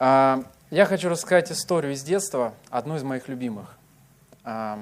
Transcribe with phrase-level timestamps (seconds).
[0.00, 3.76] А, я хочу рассказать историю из детства, одну из моих любимых.
[4.44, 4.78] А,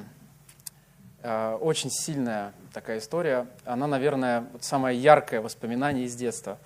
[1.22, 3.46] а, очень сильная такая история.
[3.64, 6.58] Она, наверное, самое яркое воспоминание из детства.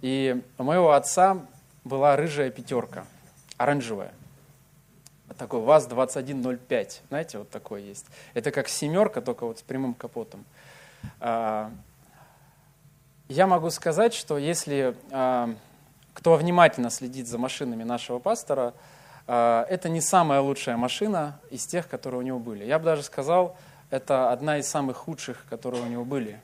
[0.00, 1.46] И у моего отца
[1.84, 3.04] была рыжая пятерка,
[3.56, 4.12] оранжевая.
[5.38, 8.06] Такой ВАЗ-2105, знаете, вот такой есть.
[8.34, 10.44] Это как семерка, только вот с прямым капотом.
[11.20, 11.70] Я
[13.28, 14.94] могу сказать, что если
[16.14, 18.74] кто внимательно следит за машинами нашего пастора,
[19.26, 22.64] э, это не самая лучшая машина из тех, которые у него были.
[22.64, 23.56] Я бы даже сказал,
[23.90, 26.40] это одна из самых худших, которые у него были,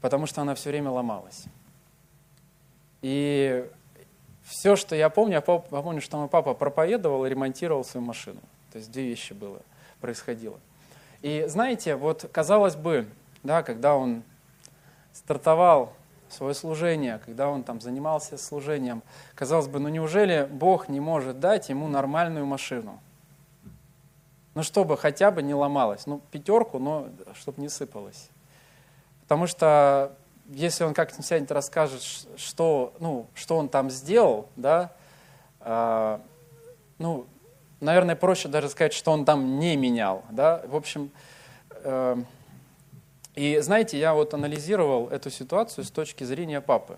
[0.00, 1.44] потому что она все время ломалась.
[3.02, 3.68] И
[4.42, 8.40] все, что я помню, я помню, что мой папа проповедовал и ремонтировал свою машину.
[8.72, 9.60] То есть две вещи было,
[10.00, 10.58] происходило.
[11.22, 13.06] И знаете, вот казалось бы,
[13.42, 14.22] да, когда он
[15.12, 15.92] стартовал
[16.32, 19.02] свое служение, когда он там занимался служением,
[19.34, 23.00] казалось бы, ну неужели Бог не может дать ему нормальную машину?
[24.54, 26.06] Ну, чтобы хотя бы не ломалась.
[26.06, 28.28] Ну, пятерку, но чтобы не сыпалась.
[29.22, 30.12] Потому что
[30.48, 32.02] если он как-нибудь расскажет,
[32.36, 34.92] что, ну, что он там сделал, да,
[35.60, 36.18] э,
[36.98, 37.26] ну,
[37.80, 40.62] наверное, проще даже сказать, что он там не менял, да.
[40.66, 41.10] В общем,
[41.70, 42.16] э,
[43.34, 46.96] и знаете, я вот анализировал эту ситуацию с точки зрения папы.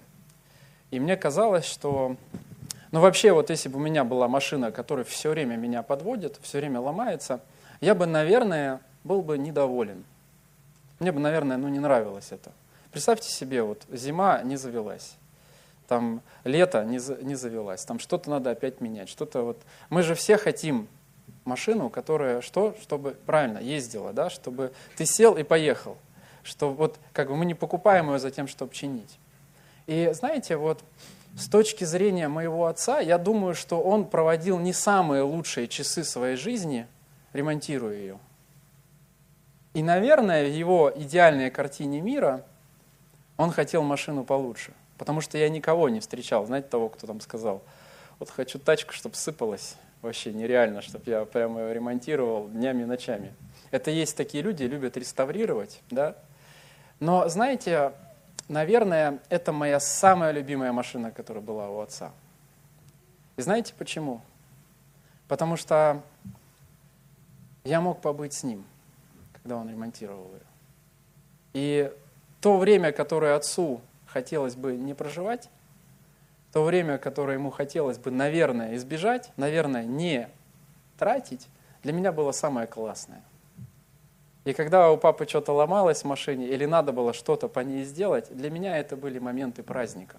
[0.90, 2.16] И мне казалось, что...
[2.90, 6.58] Ну вообще, вот если бы у меня была машина, которая все время меня подводит, все
[6.58, 7.40] время ломается,
[7.80, 10.04] я бы, наверное, был бы недоволен.
[11.00, 12.52] Мне бы, наверное, ну не нравилось это.
[12.90, 15.14] Представьте себе, вот зима не завелась,
[15.88, 19.58] там лето не, не завелась, там что-то надо опять менять, что-то вот...
[19.88, 20.88] Мы же все хотим
[21.44, 22.76] машину, которая что?
[22.82, 25.96] Чтобы правильно ездила, да, чтобы ты сел и поехал
[26.42, 29.18] что вот как бы мы не покупаем ее за тем, чтобы чинить.
[29.86, 30.82] И знаете, вот
[31.36, 36.36] с точки зрения моего отца, я думаю, что он проводил не самые лучшие часы своей
[36.36, 36.86] жизни,
[37.32, 38.18] ремонтируя ее.
[39.74, 42.44] И, наверное, в его идеальной картине мира
[43.38, 44.72] он хотел машину получше.
[44.98, 47.62] Потому что я никого не встречал, знаете, того, кто там сказал,
[48.18, 49.76] вот хочу тачку, чтобы сыпалась.
[50.02, 53.34] Вообще нереально, чтобы я прямо ее ремонтировал днями и ночами.
[53.70, 56.16] Это есть такие люди, любят реставрировать, да,
[57.02, 57.94] но, знаете,
[58.46, 62.12] наверное, это моя самая любимая машина, которая была у отца.
[63.36, 64.20] И знаете почему?
[65.26, 66.00] Потому что
[67.64, 68.64] я мог побыть с ним,
[69.32, 70.46] когда он ремонтировал ее.
[71.54, 71.92] И
[72.40, 75.50] то время, которое отцу хотелось бы не проживать,
[76.52, 80.28] то время, которое ему хотелось бы, наверное, избежать, наверное, не
[81.00, 81.48] тратить,
[81.82, 83.22] для меня было самое классное.
[84.44, 88.26] И когда у папы что-то ломалось в машине или надо было что-то по ней сделать,
[88.30, 90.18] для меня это были моменты праздника.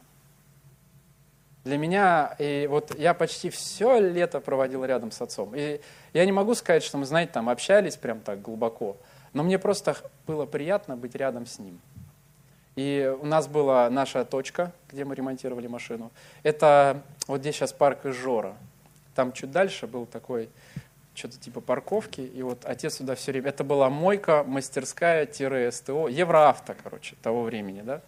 [1.66, 5.53] Для меня, и вот я почти все лето проводил рядом с отцом.
[5.56, 5.79] И
[6.13, 8.97] я не могу сказать, что мы, знаете, там общались прям так глубоко,
[9.33, 9.97] но мне просто
[10.28, 11.79] было приятно быть рядом с ним.
[12.75, 16.12] И у нас была наша точка, где мы ремонтировали машину.
[16.41, 18.56] Это вот здесь сейчас парк Ижора.
[19.16, 20.50] Там чуть дальше был такой
[21.13, 23.50] что-то типа парковки, и вот отец туда все время...
[23.50, 28.01] Это была мойка, мастерская-СТО, Евроавто, короче, того времени, да.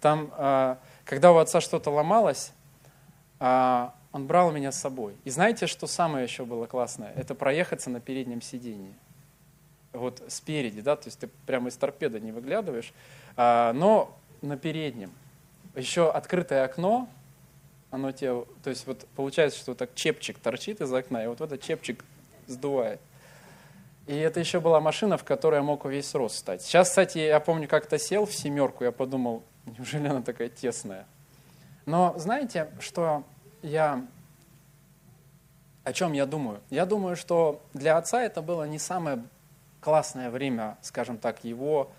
[0.00, 2.52] Там, а, когда у отца что-то ломалось,
[3.38, 5.14] а, он брал меня с собой.
[5.24, 7.12] И знаете, что самое еще было классное?
[7.16, 8.94] Это проехаться на переднем сидении.
[9.92, 12.92] Вот спереди, да, то есть ты прямо из торпеды не выглядываешь,
[13.36, 15.12] а, но на переднем.
[15.74, 17.08] Еще открытое окно,
[17.90, 21.40] оно тебе, то есть вот получается, что вот так чепчик торчит из окна, и вот
[21.40, 22.04] этот чепчик
[22.46, 23.00] сдувает.
[24.06, 26.62] И это еще была машина, в которой я мог весь рост стать.
[26.62, 31.06] Сейчас, кстати, я помню, как-то сел в семерку, я подумал, неужели она такая тесная?
[31.86, 33.24] Но знаете, что
[33.62, 34.04] я...
[35.82, 36.60] О чем я думаю?
[36.70, 39.22] Я думаю, что для отца это было не самое
[39.80, 41.92] классное время, скажем так, его,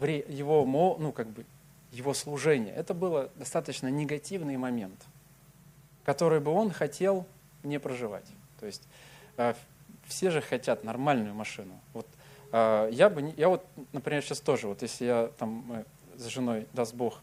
[0.00, 1.44] его, ну, как бы,
[1.92, 2.72] его служения.
[2.72, 5.04] Это был достаточно негативный момент,
[6.04, 7.26] который бы он хотел
[7.62, 8.26] не проживать.
[8.58, 8.82] То есть
[10.06, 11.78] все же хотят нормальную машину.
[11.92, 12.06] Вот
[12.52, 15.84] а, я бы, я вот, например, сейчас тоже, вот если я там мы
[16.16, 17.20] с женой, даст Бог,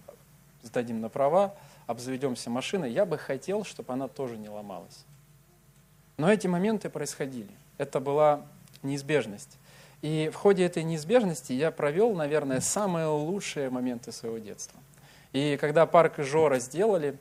[0.62, 1.56] сдадим на права,
[1.88, 5.06] обзаведемся машиной, я бы хотел, чтобы она тоже не ломалась.
[6.18, 7.50] Но эти моменты происходили.
[7.78, 8.42] Это была
[8.84, 9.58] неизбежность.
[10.02, 14.80] И в ходе этой неизбежности я провел, наверное, самые лучшие моменты своего детства.
[15.32, 17.18] И когда парк Жора сделали,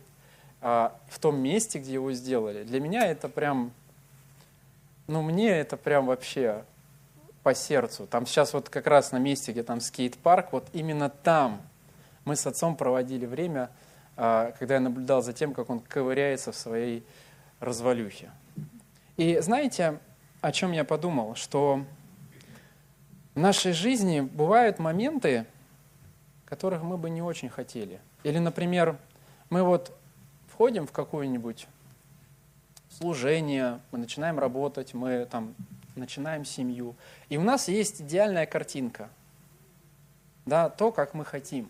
[0.61, 3.73] а, в том месте, где его сделали, для меня это прям
[5.11, 6.65] ну, мне это прям вообще
[7.43, 8.07] по сердцу.
[8.07, 11.61] Там сейчас вот как раз на месте, где там скейт-парк, вот именно там
[12.25, 13.71] мы с отцом проводили время,
[14.17, 17.05] а, когда я наблюдал за тем, как он ковыряется в своей
[17.59, 18.31] развалюхи.
[19.17, 19.99] И знаете,
[20.43, 21.35] о чем я подумал?
[21.35, 21.85] Что
[23.35, 25.45] в нашей жизни бывают моменты,
[26.45, 27.99] которых мы бы не очень хотели.
[28.23, 28.97] Или, например,
[29.49, 29.93] мы вот
[30.47, 31.67] входим в какое-нибудь
[33.01, 35.55] служение, мы начинаем работать, мы там
[35.97, 36.95] начинаем семью,
[37.31, 39.09] и у нас есть идеальная картинка,
[40.45, 41.67] да, то, как мы хотим,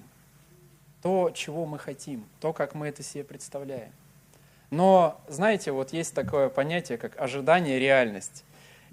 [1.03, 3.93] то, чего мы хотим, то, как мы это себе представляем.
[4.71, 8.45] Но, знаете, вот есть такое понятие, как ожидание реальность.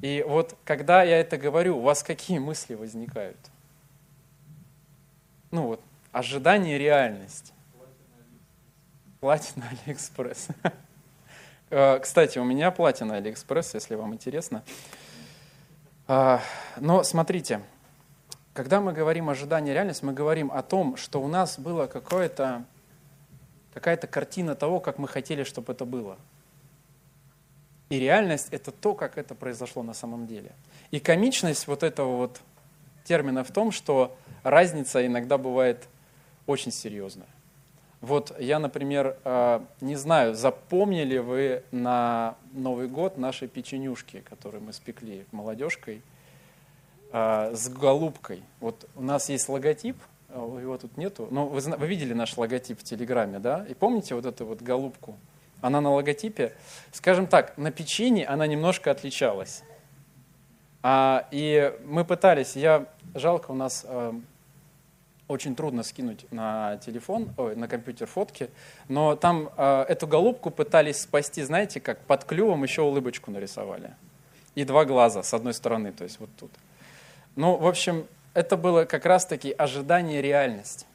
[0.01, 3.37] И вот когда я это говорю, у вас какие мысли возникают?
[5.49, 5.81] Ну вот,
[6.11, 7.51] ожидание реальность.
[9.21, 10.49] Платина Алиэкспресс.
[11.69, 14.63] Э, кстати, у меня платина Алиэкспресс, если вам интересно.
[16.07, 16.41] А,
[16.77, 17.61] но смотрите,
[18.53, 21.59] когда мы говорим ожидание реальность, мы говорим о том, что у нас
[21.91, 22.63] какое-то
[23.73, 26.17] какая-то картина того, как мы хотели, чтобы это было.
[27.89, 30.51] И реальность– это то, как это произошло на самом деле.
[30.89, 32.41] И комичность вот этого вот
[33.03, 35.87] термина в том, что разница иногда бывает
[36.47, 37.27] очень серьезная.
[38.01, 44.71] Вот я, например, э, не знаю, запомнили вы на Новый год наши печенюшки, которые мы
[44.73, 46.01] спекли молодежкой,
[47.11, 48.43] э, с голубкой.
[48.59, 49.97] Вот у нас есть логотип–
[50.29, 51.27] а, его тут нету.
[51.31, 53.65] Но вы, вы видели наш логотип в Телеграме, да?
[53.69, 55.17] И помните вот эту вот голубку?
[55.61, 56.53] Она на логотипе,
[56.91, 59.63] скажем так, на печенье она немножко отличалась.
[60.83, 62.85] А, и мы пытались, я,
[63.15, 64.13] жалко, у нас э,
[65.27, 68.49] очень трудно скинуть на телефон, ой, на компьютер фотки,
[68.87, 73.93] но там э, эту голубку пытались спасти, знаете, как под клювом еще улыбочку нарисовали.
[74.55, 76.51] И два глаза с одной стороны, то есть вот тут.
[77.35, 80.85] Ну, в общем, это было как раз-таки ожидание реальности.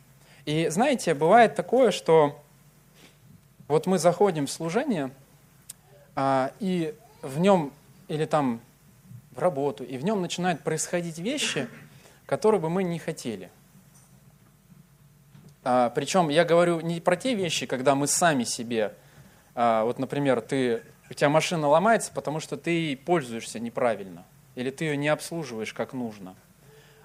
[0.45, 2.41] И знаете, бывает такое, что
[3.69, 5.11] вот мы заходим в служение,
[6.17, 7.73] а, и в нем,
[8.09, 8.61] или там
[9.31, 11.69] в работу, и в нем начинают происходить вещи,
[12.27, 13.51] которые бы мы не хотели.
[15.65, 18.95] А, причем я говорю не про те вещи, когда мы сами себе,
[19.55, 24.25] а, вот, например, ты, у тебя машина ломается, потому что ты пользуешься неправильно,
[24.55, 26.35] или ты ее не обслуживаешь как нужно–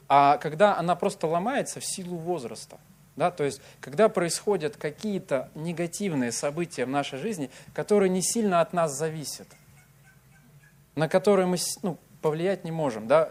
[0.09, 2.77] а когда она просто ломается в силу возраста.
[3.15, 8.73] Да, то есть, когда происходят какие-то негативные события в нашей жизни, которые не сильно от
[8.73, 9.47] нас зависят,
[10.93, 13.07] на которые мы ну, повлиять не можем.
[13.07, 13.29] Да?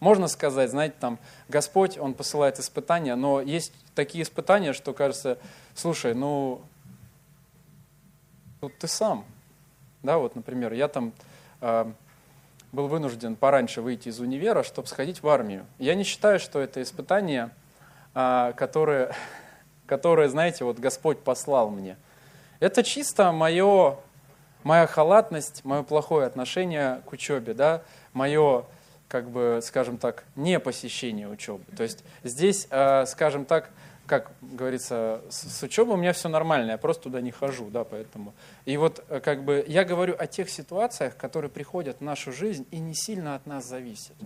[0.00, 1.18] Можно сказать, знаете, там,
[1.48, 5.38] Господь, Он посылает испытания, но есть такие испытания, что кажется,
[5.74, 6.60] слушай, ну,
[8.60, 9.24] тут ты сам.
[10.02, 11.12] Да, вот, например, я там
[11.60, 11.90] а,
[12.72, 15.64] был вынужден пораньше выйти из универа, чтобы сходить в армию.
[15.78, 17.50] Я не считаю, что это испытание,
[18.14, 19.14] а, которое,
[19.86, 21.96] которое, знаете, вот Господь послал мне.
[22.60, 23.96] Это чисто мое,
[24.62, 27.82] моя халатность, мое плохое отношение к учебе, да,
[28.12, 28.64] мое,
[29.08, 31.64] как бы, скажем так, не посещение учебы.
[31.76, 33.70] То есть здесь, а, скажем так,
[34.06, 37.84] как говорится, с, с учебой у меня все нормально, я просто туда не хожу, да,
[37.84, 38.34] поэтому.
[38.66, 42.66] И вот э, как бы я говорю о тех ситуациях, которые приходят в нашу жизнь
[42.70, 44.16] и не сильно от нас зависят.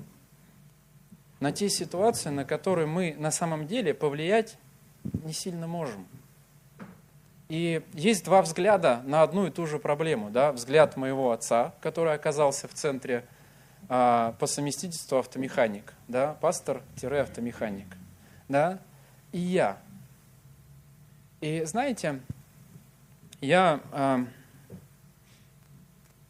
[1.40, 4.58] На те ситуации, на которые мы на самом деле повлиять
[5.25, 6.06] не сильно можем.
[7.48, 10.30] И есть два взгляда на одну и ту же проблему.
[10.30, 10.52] Да?
[10.52, 13.25] Взгляд моего отца, который оказался в центре
[13.88, 16.35] а, по совместительству автомеханик, да?
[16.40, 17.97] пастор-автомеханик.
[18.49, 18.78] Да?
[19.33, 19.78] и я.
[21.40, 22.21] И знаете,
[23.40, 24.25] я, а,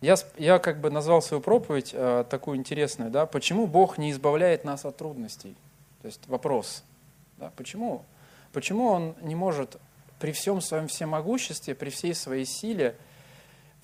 [0.00, 4.64] я, я как бы назвал свою проповедь а, такую интересную, да, почему Бог не избавляет
[4.64, 5.56] нас от трудностей?
[6.02, 6.84] То есть вопрос,
[7.38, 8.04] да, почему?
[8.52, 9.76] Почему Он не может
[10.18, 12.96] при всем своем всемогуществе, при всей своей силе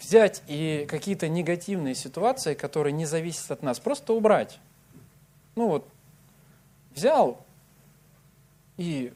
[0.00, 4.58] взять и какие-то негативные ситуации, которые не зависят от нас, просто убрать?
[5.56, 5.88] Ну вот,
[6.94, 7.38] взял,
[8.76, 9.12] и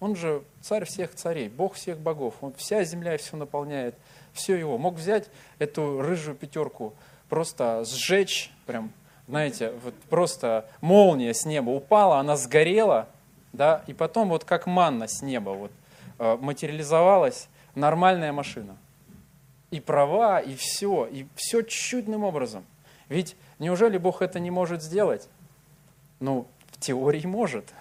[0.00, 2.34] он же царь всех царей, бог всех богов.
[2.40, 3.94] Он, вся земля и все наполняет,
[4.32, 4.78] все его.
[4.78, 5.28] Мог взять
[5.58, 6.92] эту рыжую пятерку,
[7.28, 8.92] просто сжечь, прям,
[9.28, 13.08] знаете, вот просто молния с неба упала, она сгорела,
[13.52, 15.72] да, и потом вот как манна с неба вот
[16.18, 18.76] э, материализовалась нормальная машина.
[19.70, 22.64] И права, и все, и все чудным образом.
[23.08, 25.28] Ведь неужели Бог это не может сделать?
[26.20, 27.72] Ну, в теории может.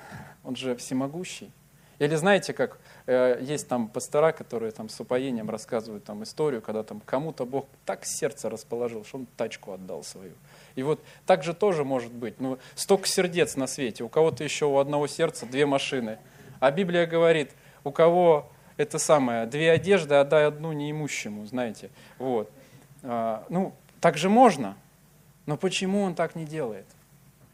[0.44, 1.52] Он же всемогущий.
[1.98, 6.84] Или знаете, как э, есть там пастора, которые там с упоением рассказывают там историю, когда
[6.84, 10.34] там кому-то Бог так сердце расположил, что он тачку отдал свою.
[10.76, 12.40] И вот так же тоже может быть.
[12.40, 14.04] Ну, столько сердец на свете.
[14.04, 16.20] У кого-то еще у одного сердца две машины.
[16.60, 17.52] А Библия говорит,
[17.84, 21.90] у кого это самое, две одежды, отдай одну неимущему, знаете.
[22.18, 22.52] Вот.
[23.04, 23.46] А,
[24.02, 24.76] так же можно.
[25.46, 26.86] Но почему он так не делает?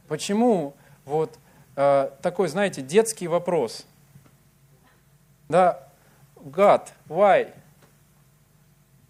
[0.07, 0.73] Почему
[1.05, 1.37] вот
[1.75, 3.85] э, такой, знаете, детский вопрос?
[5.49, 5.87] Да,
[6.37, 7.53] God, why?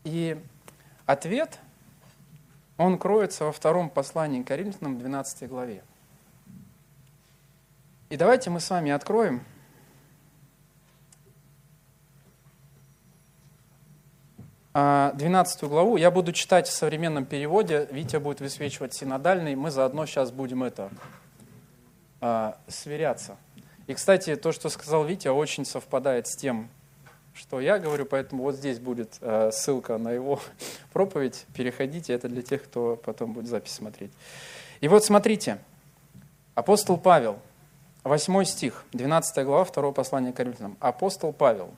[0.03, 0.39] И
[1.05, 1.59] ответ,
[2.77, 5.83] он кроется во втором послании к Коринфянам, 12 главе.
[8.09, 9.43] И давайте мы с вами откроем
[14.73, 15.97] 12 главу.
[15.97, 17.87] Я буду читать в современном переводе.
[17.91, 19.55] Витя будет высвечивать синодальный.
[19.55, 20.89] Мы заодно сейчас будем это
[22.21, 23.35] а, сверяться.
[23.87, 26.69] И, кстати, то, что сказал Витя, очень совпадает с тем,
[27.33, 30.39] что я говорю, поэтому вот здесь будет а, ссылка на его
[30.93, 31.45] проповедь.
[31.53, 34.11] Переходите, это для тех, кто потом будет запись смотреть.
[34.79, 35.57] И вот смотрите,
[36.55, 37.39] апостол Павел,
[38.05, 40.77] 8 стих, 12 глава, 2 послания к Коринфянам.
[40.79, 41.71] Апостол Павел.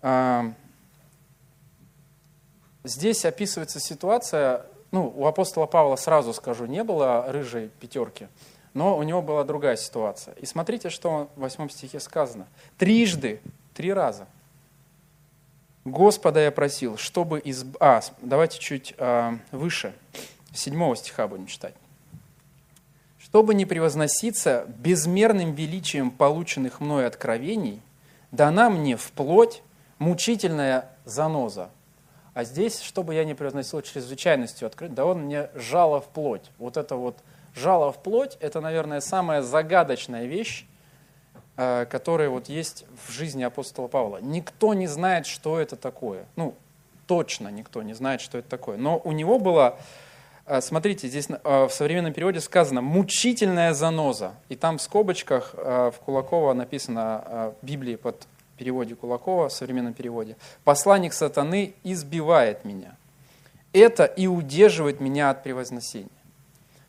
[0.00, 0.52] А,
[2.86, 8.28] Здесь описывается ситуация, ну, у апостола Павла, сразу скажу, не было рыжей пятерки,
[8.74, 10.34] но у него была другая ситуация.
[10.34, 12.46] И смотрите, что в восьмом стихе сказано.
[12.78, 13.40] Трижды,
[13.74, 14.28] три раза.
[15.84, 17.64] Господа я просил, чтобы из...
[17.80, 19.92] А, давайте чуть а, выше,
[20.54, 21.74] седьмого стиха будем читать.
[23.18, 27.82] Чтобы не превозноситься безмерным величием полученных мной откровений,
[28.30, 29.64] дана мне вплоть
[29.98, 31.70] мучительная заноза,
[32.36, 36.50] а здесь, чтобы я не превозносил чрезвычайностью открыть, да он мне жало в плоть.
[36.58, 37.16] Вот это вот
[37.54, 40.66] жало в плоть, это, наверное, самая загадочная вещь,
[41.56, 44.18] э, которая вот есть в жизни апостола Павла.
[44.18, 46.26] Никто не знает, что это такое.
[46.36, 46.54] Ну,
[47.06, 48.76] точно никто не знает, что это такое.
[48.76, 49.78] Но у него было,
[50.44, 54.34] э, смотрите, здесь э, в современном переводе сказано «мучительная заноза».
[54.50, 58.26] И там в скобочках в Кулакова написано в Библии под
[58.56, 62.96] переводе Кулакова, в современном переводе, посланник сатаны избивает меня.
[63.72, 66.08] Это и удерживает меня от превозносения.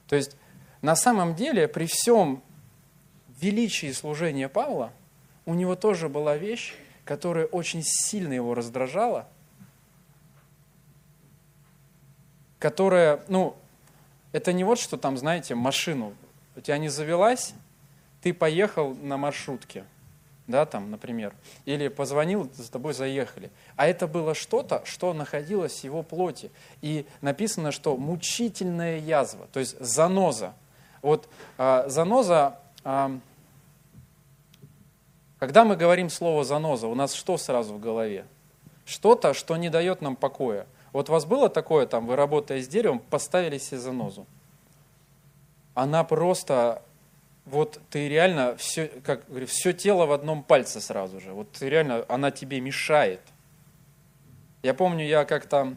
[0.08, 0.36] То есть
[0.82, 2.42] на самом деле при всем
[3.42, 4.92] величии служения Павла
[5.46, 9.28] у него тоже была вещь, которая очень сильно его раздражала,
[12.60, 13.56] которая, ну,
[14.32, 16.14] это не вот что там, знаете, машину,
[16.56, 17.54] у тебя не завелась,
[18.22, 19.84] ты поехал на маршрутке–
[20.48, 21.34] да, там, например,
[21.66, 23.52] или позвонил, за тобой заехали.
[23.76, 26.52] А это было что-то, что находилось в его плоти.
[26.82, 30.54] И написано, что мучительная язва, то есть заноза.
[31.02, 31.28] Вот
[31.58, 33.20] а, заноза, а,
[35.38, 38.26] когда мы говорим слово заноза, у нас что сразу в голове?
[38.86, 40.66] Что-то, что не дает нам покоя.
[40.94, 44.26] Вот у вас было такое, там, вы работая с деревом, поставили себе занозу.
[45.74, 46.82] Она просто
[47.50, 51.32] вот ты реально все, как говорю, все тело в одном пальце сразу же.
[51.32, 53.22] Вот ты реально, она тебе мешает.
[54.64, 55.76] Я помню, я как-то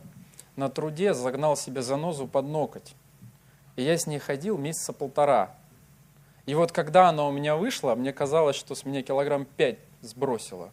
[0.56, 2.94] на труде загнал себе занозу под ноготь.
[3.76, 5.54] И я с ней ходил месяца полтора.
[6.46, 10.72] И вот когда она у меня вышла, мне казалось, что с меня килограмм пять сбросила.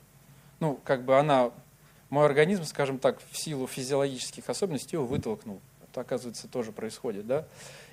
[0.59, 1.51] Ну, как бы она,
[2.09, 5.61] мой организм, скажем так, в силу физиологических особенностей его вытолкнул.
[5.83, 7.45] Это, оказывается, тоже происходит, да?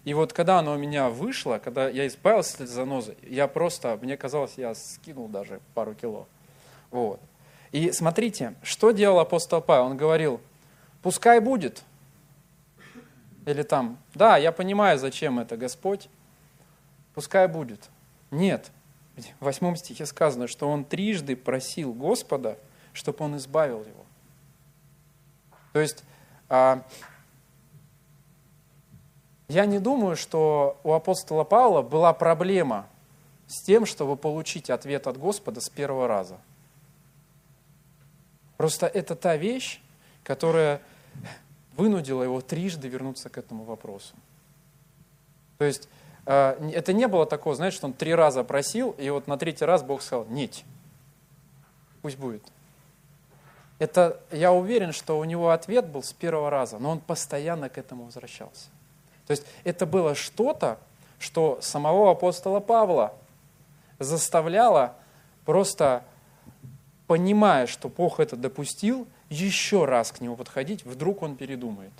[0.04, 3.98] И вот когда оно у меня вышло, когда я избавился от этой занозы, я просто,
[4.02, 6.28] мне казалось, я скинул даже пару кило.
[6.90, 7.20] Вот.
[7.72, 9.86] И смотрите, что делал апостол Павел?
[9.86, 10.40] Он говорил,
[11.02, 11.82] пускай будет.
[13.46, 16.08] Или там, да, я понимаю, зачем это, Господь,
[17.14, 17.88] пускай будет.
[18.30, 18.70] Нет.
[19.40, 22.58] В восьмом стихе сказано, что он трижды просил Господа,
[22.92, 24.04] чтобы он избавил его.
[25.72, 26.04] То есть
[26.48, 26.84] а,
[29.48, 32.86] я не думаю, что у апостола Павла была проблема
[33.46, 36.38] с тем, чтобы получить ответ от Господа с первого раза.
[38.56, 39.80] Просто это та вещь,
[40.22, 40.80] которая
[41.76, 44.14] вынудила его трижды вернуться к этому вопросу.
[45.58, 45.88] То есть
[46.26, 49.64] э, это не было такого, знаешь, что он три раза просил, и вот на третий
[49.64, 50.62] раз Бог сказал, нет,
[52.00, 52.42] пусть будет.
[53.78, 57.76] Это, я уверен, что у него ответ был с первого раза, но он постоянно к
[57.76, 58.68] этому возвращался.
[59.26, 60.78] То есть это было что-то,
[61.18, 63.14] что самого апостола Павла
[63.98, 64.94] заставляло
[65.44, 66.04] просто,
[67.06, 71.92] понимая, что Бог это допустил, еще раз к нему подходить, вдруг он передумает.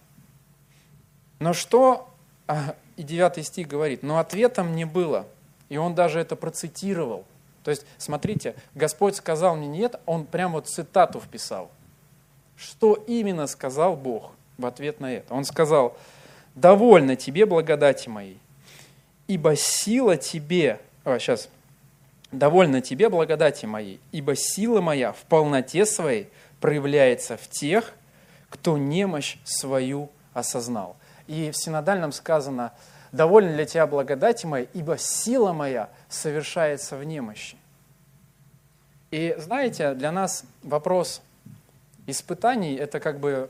[1.39, 2.09] Но что,
[2.47, 5.27] а, и 9 стих говорит, но ответом не было,
[5.69, 7.25] и он даже это процитировал.
[7.65, 11.71] То есть, смотрите, Господь сказал мне нет, он прямо вот цитату вписал.
[12.57, 15.33] Что именно сказал Бог в ответ на это?
[15.35, 15.97] Он сказал,
[16.55, 18.39] довольно тебе благодати моей,
[19.27, 21.49] ибо сила тебе, а, сейчас,
[22.33, 26.29] довольно тебе благодати моей, ибо сила моя в полноте своей
[26.61, 27.93] проявляется в тех,
[28.49, 30.97] кто немощь свою осознал.
[31.27, 32.73] И в синодальном сказано,
[33.13, 37.57] довольна для тебя благодать моя, ибо сила моя совершается в немощи.
[39.11, 41.23] И знаете, для нас вопрос
[42.07, 43.49] испытаний– это как бы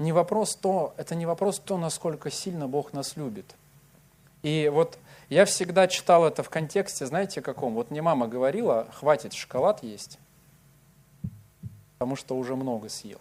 [0.00, 3.54] не вопрос то, это не вопрос то, насколько сильно Бог нас любит.
[4.42, 7.74] И вот я всегда читал это в контексте, знаете, каком?
[7.74, 10.18] Вот мне мама говорила, хватит шоколад есть,
[11.92, 13.20] потому что уже много съел.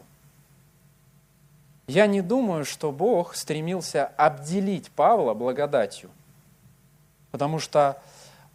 [1.87, 6.09] Я не думаю, что Бог стремился обделить Павла благодатью,
[7.31, 8.01] потому что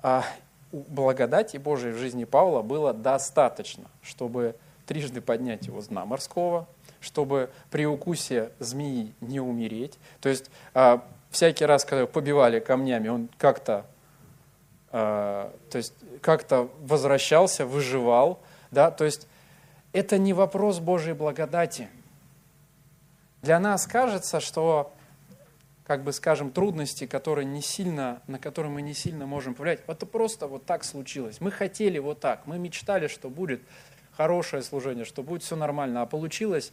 [0.02, 0.24] а,
[0.72, 6.66] благодати Божией в жизни Павла было достаточно, чтобы трижды поднять его с дна морского,
[7.04, 9.98] чтобы при укусе змеи не умереть.
[10.20, 13.86] То есть а, всякий раз, когда его побивали камнями, он как-то
[14.90, 18.40] а, то есть как-то возвращался, выживал.
[18.70, 18.90] Да?
[18.90, 19.26] То есть
[19.92, 21.88] это не вопрос Божьей благодати.
[23.42, 24.92] Для нас кажется, что
[25.84, 29.80] как бы скажем, трудности, которые не сильно, на которые мы не сильно можем повлиять.
[29.86, 31.40] Это просто вот так случилось.
[31.40, 33.60] Мы хотели вот так, мы мечтали, что будет
[34.16, 36.72] хорошее служение, что будет все нормально, а получилось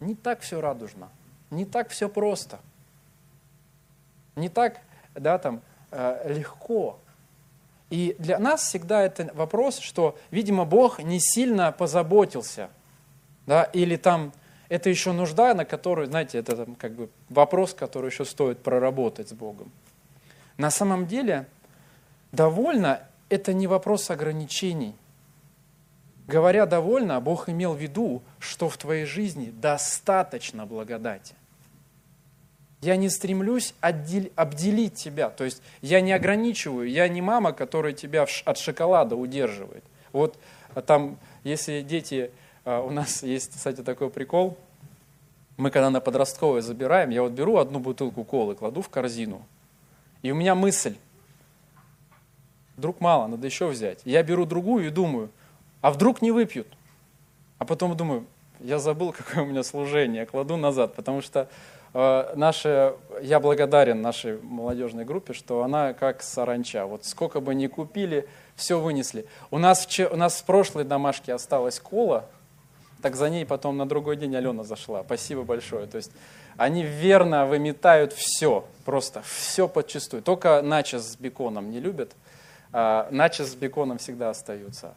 [0.00, 1.08] не так все радужно,
[1.50, 2.60] не так все просто,
[4.36, 4.80] не так,
[5.14, 6.98] да, там, э, легко.
[7.90, 12.68] И для нас всегда это вопрос, что, видимо, Бог не сильно позаботился,
[13.46, 14.32] да, или там
[14.68, 19.30] это еще нужда, на которую, знаете, это там, как бы вопрос, который еще стоит проработать
[19.30, 19.72] с Богом.
[20.58, 21.46] На самом деле,
[22.32, 24.94] довольно– это не вопрос ограничений.
[26.28, 31.34] Говоря довольно, Бог имел в виду, что в твоей жизни достаточно благодати.
[32.82, 35.30] Я не стремлюсь отдел, обделить тебя.
[35.30, 39.82] То есть я не ограничиваю, я не мама, которая тебя от шоколада удерживает.
[40.12, 40.38] Вот
[40.74, 42.30] а там, если дети
[42.64, 44.58] а, у нас есть, кстати, такой прикол.
[45.56, 49.42] Мы когда на подростковое забираем, я вот беру одну бутылку колы, кладу в корзину.
[50.20, 50.94] И у меня мысль,
[52.76, 54.00] вдруг мало, надо еще взять.
[54.04, 55.30] Я беру другую и думаю,
[55.80, 56.66] а вдруг не выпьют?
[57.58, 58.26] А потом думаю,
[58.60, 61.48] я забыл, какое у меня служение, кладу назад, потому что
[61.94, 66.86] э, наше, я благодарен нашей молодежной группе, что она как саранча.
[66.86, 69.26] Вот сколько бы ни купили, все вынесли.
[69.50, 72.26] У нас, у нас в прошлой домашке осталась кола,
[73.02, 75.04] так за ней потом на другой день Алена зашла.
[75.04, 75.86] Спасибо большое.
[75.86, 76.10] То есть
[76.56, 80.22] они верно выметают все, просто все подчистую.
[80.22, 82.12] Только начес с беконом не любят,
[82.72, 84.94] а начес с беконом всегда остаются.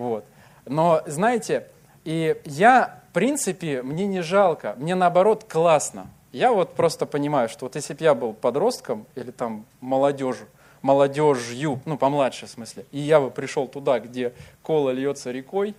[0.00, 0.24] Вот.
[0.64, 1.66] Но знаете,
[2.06, 6.06] и я, в принципе, мне не жалко, мне наоборот классно.
[6.32, 10.46] Я вот просто понимаю, что вот если бы я был подростком или там молодежью,
[10.80, 14.32] молодежью, ну помладше в смысле, и я бы пришел туда, где
[14.62, 15.74] кола льется рекой,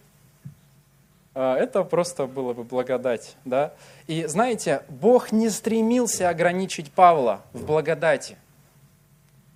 [1.34, 3.36] а, это просто было бы благодать.
[3.44, 3.74] Да?
[4.06, 8.38] И знаете, Бог не стремился ограничить Павла в благодати,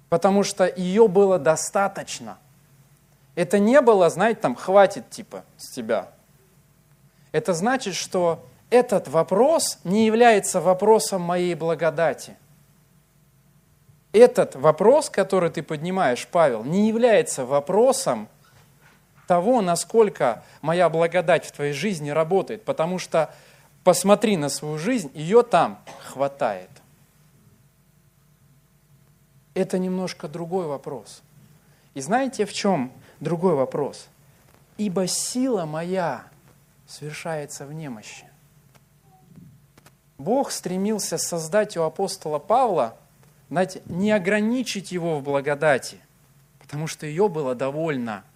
[0.10, 2.40] потому что ее было достаточно.
[3.36, 6.10] Это не было, знаете, там, хватит типа с тебя.
[7.32, 12.38] Это значит, что этот вопрос не является вопросом моей благодати.
[14.14, 18.30] Этот вопрос, который ты поднимаешь, Павел, не является вопросом
[19.28, 23.34] того, насколько моя благодать в твоей жизни работает, потому что
[23.84, 26.70] посмотри на свою жизнь, ее там хватает.
[29.54, 31.22] Это немножко другой вопрос.
[31.94, 34.08] И знаете, в чем другой вопрос?
[34.78, 36.26] Ибо сила моя
[36.88, 38.26] совершается в немощи.
[40.18, 42.98] Бог стремился создать у апостола Павла,
[43.50, 45.98] знаете, не ограничить его в благодати,
[46.60, 48.24] потому что ее было довольно–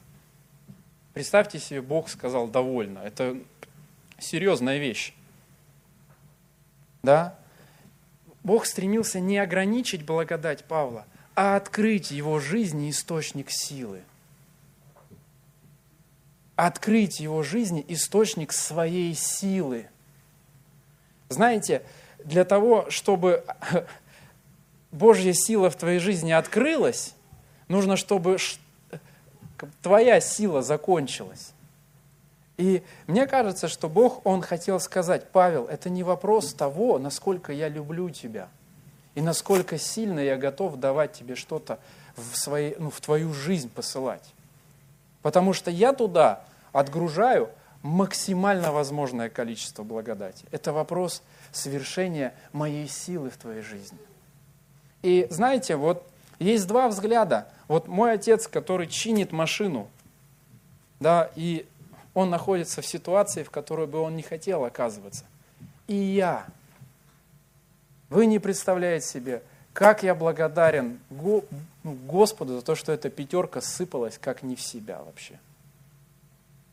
[1.19, 2.99] Представьте себе, Бог сказал довольно.
[2.99, 3.37] Это
[4.19, 5.13] серьезная вещь.
[7.03, 7.35] Да?
[8.43, 14.01] Бог стремился не ограничить благодать Павла, а открыть его жизни источник силы.
[16.59, 19.87] Открыть его жизни источник своей силы.
[21.29, 21.83] Знаете,
[22.25, 23.45] для того, чтобы
[24.91, 27.15] Божья сила в твоей жизни открылась,
[27.69, 28.39] нужно, чтобы
[29.81, 31.53] твоя сила закончилась.
[32.57, 37.69] И мне кажется, что Бог, Он хотел сказать, Павел, это не вопрос того, насколько я
[37.69, 38.49] люблю тебя,
[39.15, 41.79] и насколько сильно я готов давать тебе что-то
[42.17, 44.33] в, своей, ну, в твою жизнь посылать.
[45.21, 47.49] Потому что я туда отгружаю
[47.81, 50.45] максимально возможное количество благодати.
[50.51, 53.97] Это вопрос совершения моей силы в твоей жизни.
[55.01, 56.05] И знаете, вот
[56.39, 57.47] есть два взгляда.
[57.67, 59.87] Вот мой отец, который чинит машину,
[60.99, 61.65] да, и
[62.13, 65.25] он находится в ситуации, в которой бы он не хотел оказываться.
[65.87, 66.45] И я,
[68.09, 71.43] Вы не представляете себе, как я благодарен ну,
[71.83, 75.39] Господу за то, что эта пятерка сыпалась как не в себя вообще.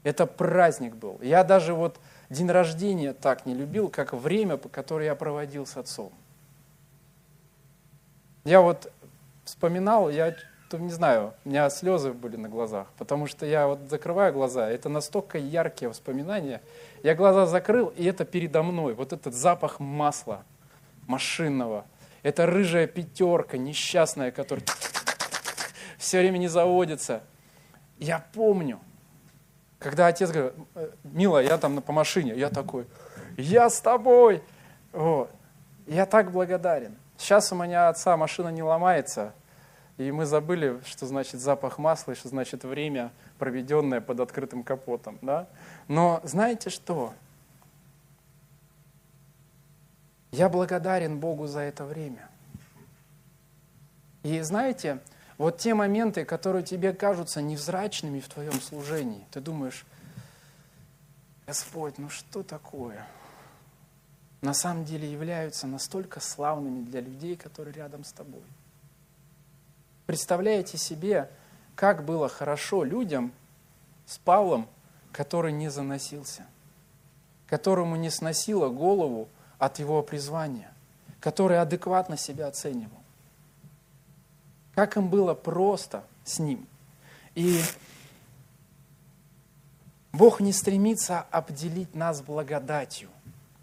[0.07, 1.19] Это праздник был.
[1.21, 1.99] Я даже вот
[2.31, 6.13] день рождения так не любил, как время, которое я проводил с отцом.
[8.45, 8.93] Я вот
[9.45, 10.37] вспоминал, я
[10.71, 14.89] не знаю, у меня слезы были на глазах, потому что я вот закрываю глаза, это
[14.89, 16.63] настолько яркие воспоминания.
[17.03, 20.45] Я глаза закрыл, и это передо мной, вот этот запах масла
[21.09, 21.85] машинного,
[22.23, 24.65] это рыжая пятерка несчастная, которая
[25.99, 27.25] все время не заводится.
[27.99, 28.79] Я помню,
[29.79, 30.55] когда отец говорит,
[31.05, 32.87] мила, я там по машине, я такой,
[33.37, 34.43] я с тобой.
[34.93, 35.31] Вот.
[35.87, 36.97] Я так благодарен.
[37.19, 39.33] Сейчас у меня отца машина не ломается,
[39.97, 45.19] и мы забыли, что значит запах масла, и что значит время, проведенное под открытым капотом.
[45.23, 45.47] Да?
[45.89, 47.15] Но знаете что?
[50.33, 52.29] Я благодарен Богу за это время.
[54.23, 54.99] И знаете,
[55.39, 59.85] вот те моменты, которые тебе кажутся невзрачными в твоем служении, ты думаешь,
[61.47, 63.07] Господь, ну что такое?
[64.41, 68.43] На самом деле являются настолько славными для людей, которые рядом с тобой.
[70.07, 71.31] Представляете себе,
[71.75, 73.33] как было хорошо людям
[74.07, 74.69] с Павлом,
[75.13, 76.47] который не заносился,
[77.47, 80.73] которому не сносило голову от его призвания,
[81.21, 83.06] который адекватно себя оценивал.
[84.77, 86.67] Как им было просто с ним.
[87.35, 87.63] И
[90.13, 93.09] Бог не стремится обделить нас благодатью,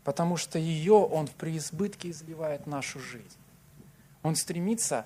[0.04, 3.38] потому что ее Он в преизбытке изливает в нашу жизнь.
[4.24, 5.06] Он стремится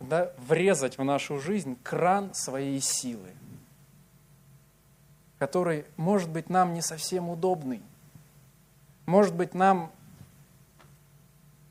[0.00, 3.28] да, врезать в нашу жизнь кран своей силы,
[5.38, 7.82] который, может быть, нам не совсем удобный,
[9.04, 9.92] может быть, нам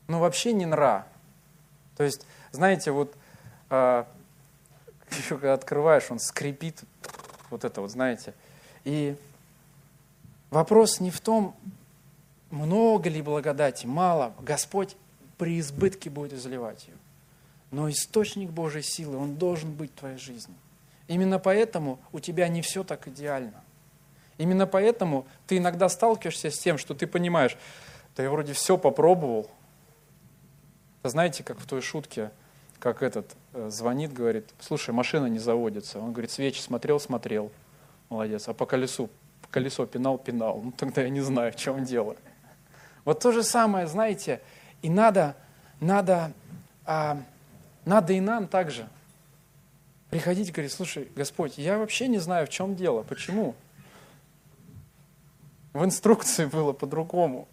[0.08, 1.08] ну, вообще не нра.
[1.98, 3.15] То есть, знаете, вот
[3.75, 4.07] а,
[5.17, 6.83] еще когда открываешь, он скрипит,
[7.49, 8.36] вот это вот, знаете.
[8.83, 9.15] И
[10.51, 11.55] вопрос не в том,
[12.51, 14.36] много ли благодати, мало.
[14.39, 14.95] Господь
[15.39, 16.93] при избытке будет изливать ее.
[17.71, 20.53] Но источник Божьей силы, он должен быть в твоей жизни.
[21.07, 23.63] Именно поэтому у тебя не все так идеально.
[24.38, 27.57] Именно поэтому ты иногда сталкиваешься с тем, что ты понимаешь,
[28.15, 29.49] да я вроде все попробовал.
[31.01, 32.29] Знаете, как в той шутке,
[32.84, 36.00] как этот э, звонит, говорит, слушай, машина не заводится.
[36.00, 37.50] Он говорит, свечи смотрел, смотрел.
[38.10, 38.50] Молодец.
[38.50, 39.10] А по колесу,
[39.50, 40.60] колесо пинал, пинал.
[40.62, 42.17] Ну тогда я не знаю, в чем дело.
[43.06, 44.41] Вот то же самое, знаете,
[44.82, 45.38] и надо,
[45.80, 46.34] надо
[46.86, 47.24] а,
[47.86, 48.88] надо и нам также
[50.10, 53.56] приходить и говорить, слушай, Господь, я вообще не знаю, в чем дело, почему?
[55.72, 57.48] В инструкции было по-другому.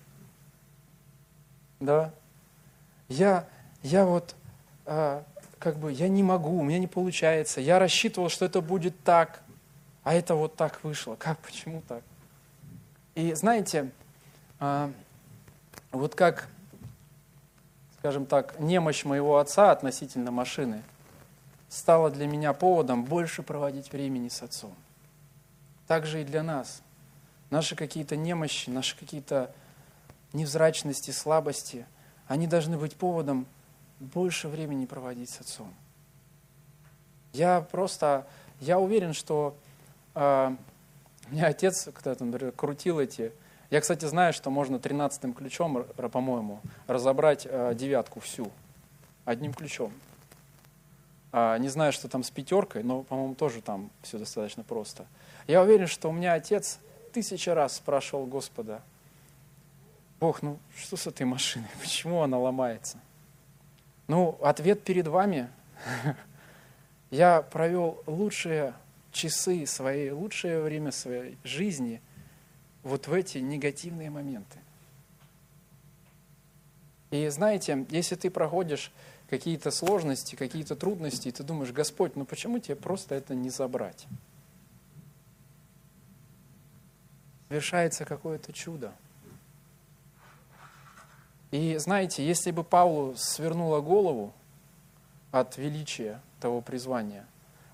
[1.79, 2.13] Да?
[3.09, 3.49] Я,
[3.83, 4.35] я вот,
[4.85, 7.61] как бы, я не могу, у меня не получается.
[7.61, 9.43] Я рассчитывал, что это будет так,
[10.03, 11.17] а это вот так вышло.
[11.17, 12.03] Как, почему так?
[13.15, 13.91] И знаете,
[14.59, 14.91] а,
[15.93, 16.49] вот как
[18.01, 20.83] скажем так, немощь моего отца относительно машины
[21.69, 24.75] стала для меня поводом больше проводить времени с отцом.
[25.87, 26.81] Так же и для нас.
[27.51, 29.55] Наши какие-то немощи, наши какие-то
[30.33, 31.85] невзрачности, слабости,
[32.27, 33.47] они должны быть поводом
[34.01, 35.73] больше времени проводить с отцом.
[37.33, 38.27] Я просто,
[38.59, 39.57] я уверен, что
[40.15, 40.57] э,
[41.29, 43.33] у меня отец когда-то, например, крутил эти
[43.71, 48.51] я, кстати, знаю, что можно тринадцатым ключом, по-моему, разобрать э, девятку всю.
[49.25, 49.93] Одним ключом.
[51.31, 55.07] А, не знаю, что там с пятеркой, но, по-моему, тоже там все достаточно просто.
[55.47, 56.81] Я уверен, что у меня отец
[57.13, 58.83] тысячи раз спрашивал Господа,
[60.19, 62.99] Бог, ну что с этой машиной, почему она ломается?
[64.11, 65.49] Ну, ответ перед вами.
[67.13, 68.75] Я провел лучшие
[69.13, 72.03] часы своей, лучшее время своей жизни–
[72.83, 74.59] вот в эти негативные моменты.
[77.13, 78.91] И знаете, если ты проходишь
[79.29, 84.09] какие-то сложности, какие-то трудности, и ты думаешь, Господь, ну почему тебе просто это не забрать?
[87.49, 88.93] Совершается какое-то чудо.
[91.51, 94.33] И знаете, если бы Павлу свернула голову
[95.33, 97.27] от величия того призвания,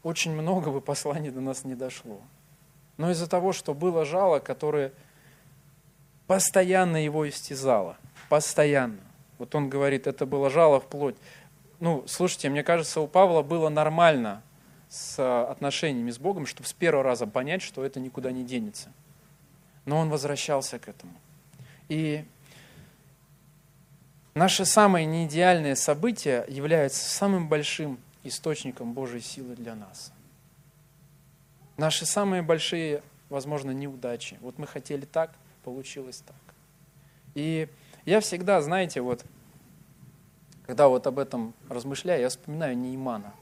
[0.02, 2.20] очень много бы посланий до нас не дошло
[2.96, 4.92] но из-за того, что было жало, которое
[6.26, 7.96] постоянно его истязало.
[8.28, 9.00] Постоянно.
[9.38, 11.16] Вот он говорит, это было жало вплоть.
[11.78, 14.42] Ну, слушайте, мне кажется, у Павла было нормально
[14.88, 15.18] с
[15.50, 18.90] отношениями с Богом, чтобы с первого раза понять, что это никуда не денется.
[19.84, 21.12] Но он возвращался к этому.
[21.88, 22.24] И
[24.36, 30.12] Наши самые неидеальные события являются самым большим источником Божьей силы для нас.
[31.78, 34.36] Наши самые большие, возможно, неудачи.
[34.42, 35.32] Вот мы хотели так,
[35.64, 36.36] получилось так.
[37.34, 37.66] И
[38.04, 39.24] я всегда, знаете, вот,
[40.66, 43.32] когда вот об этом размышляю, я вспоминаю Неймана.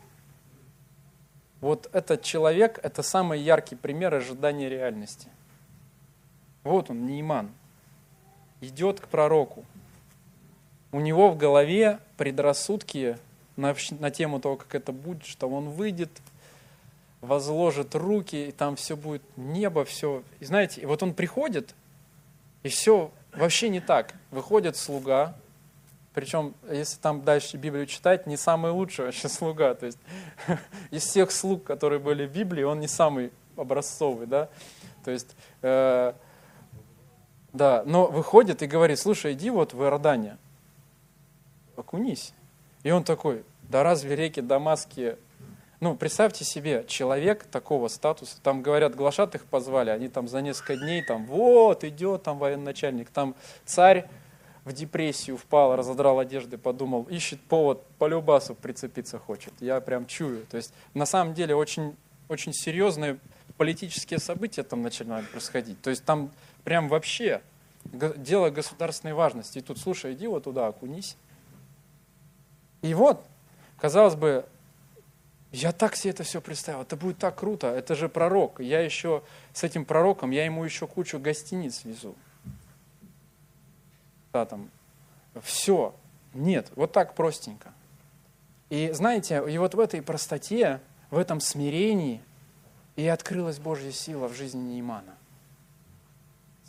[1.61, 5.27] Вот этот человек– это самый яркий пример ожидания реальности.
[6.63, 7.51] Вот он, Нейман,
[8.61, 9.65] идет к пророку.
[10.95, 13.19] У него в голове предрассудки
[13.57, 16.09] на, на тему того, как это будет, что он выйдет,
[17.21, 20.23] возложит руки, и там все будет небо, все.
[20.39, 21.75] И знаете, и вот он приходит,
[22.63, 24.15] и все вообще не так.
[24.31, 25.35] Выходит слуга,
[26.13, 29.75] причем, если там дальше Библию читать, не самый лучший вообще слуга.
[29.75, 29.99] То есть
[30.93, 34.49] из всех слуг, которые были в Библии, он не самый образцовый, да.
[35.05, 36.13] То есть, э,
[37.53, 40.37] да, но выходит и говорит, слушай, иди вот в Иордане,
[41.77, 42.33] окунись.
[42.83, 45.17] И он такой, да разве реки Дамаски
[45.81, 51.03] ну, представьте себе, человек такого статуса, там, говорят, глашатых позвали, они там за несколько дней,
[51.03, 53.35] там, вот, идет там военачальник, там
[53.67, 54.09] царь
[54.65, 59.53] в депрессию впал, разодрал одежды, подумал, ищет повод по любасу прицепиться хочет.
[59.61, 60.47] Я прям чую.
[60.47, 61.95] То есть, на самом деле, очень,
[62.29, 63.19] очень серьезные
[63.59, 65.81] политические события там начинают происходить.
[65.83, 66.31] То есть, там
[66.65, 67.43] прям вообще
[67.85, 69.59] дело государственной важности.
[69.59, 71.19] И тут, слушай, иди вот туда, окунись.
[72.85, 73.25] И вот,
[73.79, 74.45] казалось бы,
[75.53, 78.61] я так себе это все представил, это будет так круто, это же пророк.
[78.61, 79.23] Я еще
[79.55, 82.15] с этим пророком, я ему еще кучу гостиниц везу.
[84.35, 84.69] Да, там,
[85.41, 85.95] все.
[86.35, 87.73] Нет, вот так простенько.
[88.69, 90.79] И знаете, и вот в этой простоте,
[91.11, 92.21] в этом смирении
[92.97, 95.15] и открылась Божья сила в жизни Неймана.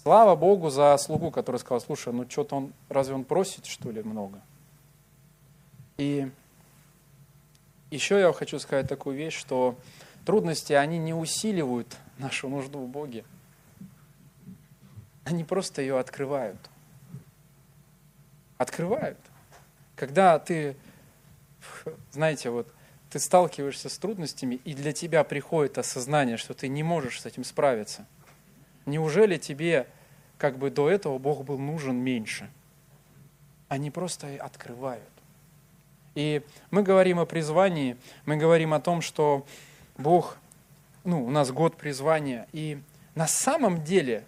[0.02, 4.02] Слава Богу за слугу, который сказал, слушай, ну что-то он, разве он просит, что ли,
[4.02, 4.40] много?
[5.98, 6.30] И
[7.92, 9.78] еще я хочу сказать такую вещь, что
[10.26, 13.24] трудности, они не усиливают нашу нужду в Боге.
[15.24, 16.60] Они просто ее открывают.
[18.58, 19.18] Открывают.
[19.96, 20.76] Когда ты,
[22.12, 22.68] знаете, вот
[23.10, 27.44] ты сталкиваешься с трудностями, и для тебя приходит осознание, что ты не можешь с этим
[27.44, 28.06] справиться.
[28.86, 29.88] Неужели тебе
[30.38, 32.50] как бы до этого Бог был нужен меньше?
[33.68, 35.15] Они просто открывают.
[36.16, 39.46] И мы говорим о призвании, мы говорим о том, что
[39.98, 40.38] Бог,
[41.04, 42.80] ну, у нас год призвания, и
[43.16, 44.24] на самом деле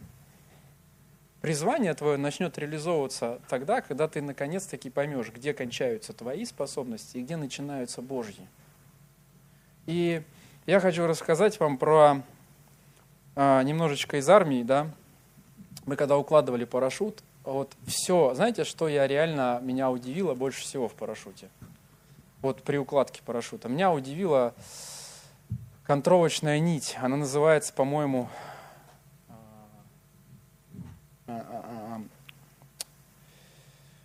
[1.42, 7.38] призвание твое начнет реализовываться тогда, когда ты наконец-таки поймешь, где кончаются твои способности и где
[7.38, 8.46] начинаются Божьи.
[9.86, 10.22] И
[10.66, 12.22] я хочу рассказать вам про
[13.36, 14.92] а, немножечко из армии, да.
[15.86, 20.94] Мы когда укладывали парашют, вот все, знаете, что я реально, меня удивило больше всего в
[20.94, 21.48] парашюте?
[22.42, 23.70] Вот при укладке парашюта.
[23.70, 24.54] Меня удивила
[25.86, 26.98] контровочная нить.
[27.02, 28.30] Она называется, по-моему,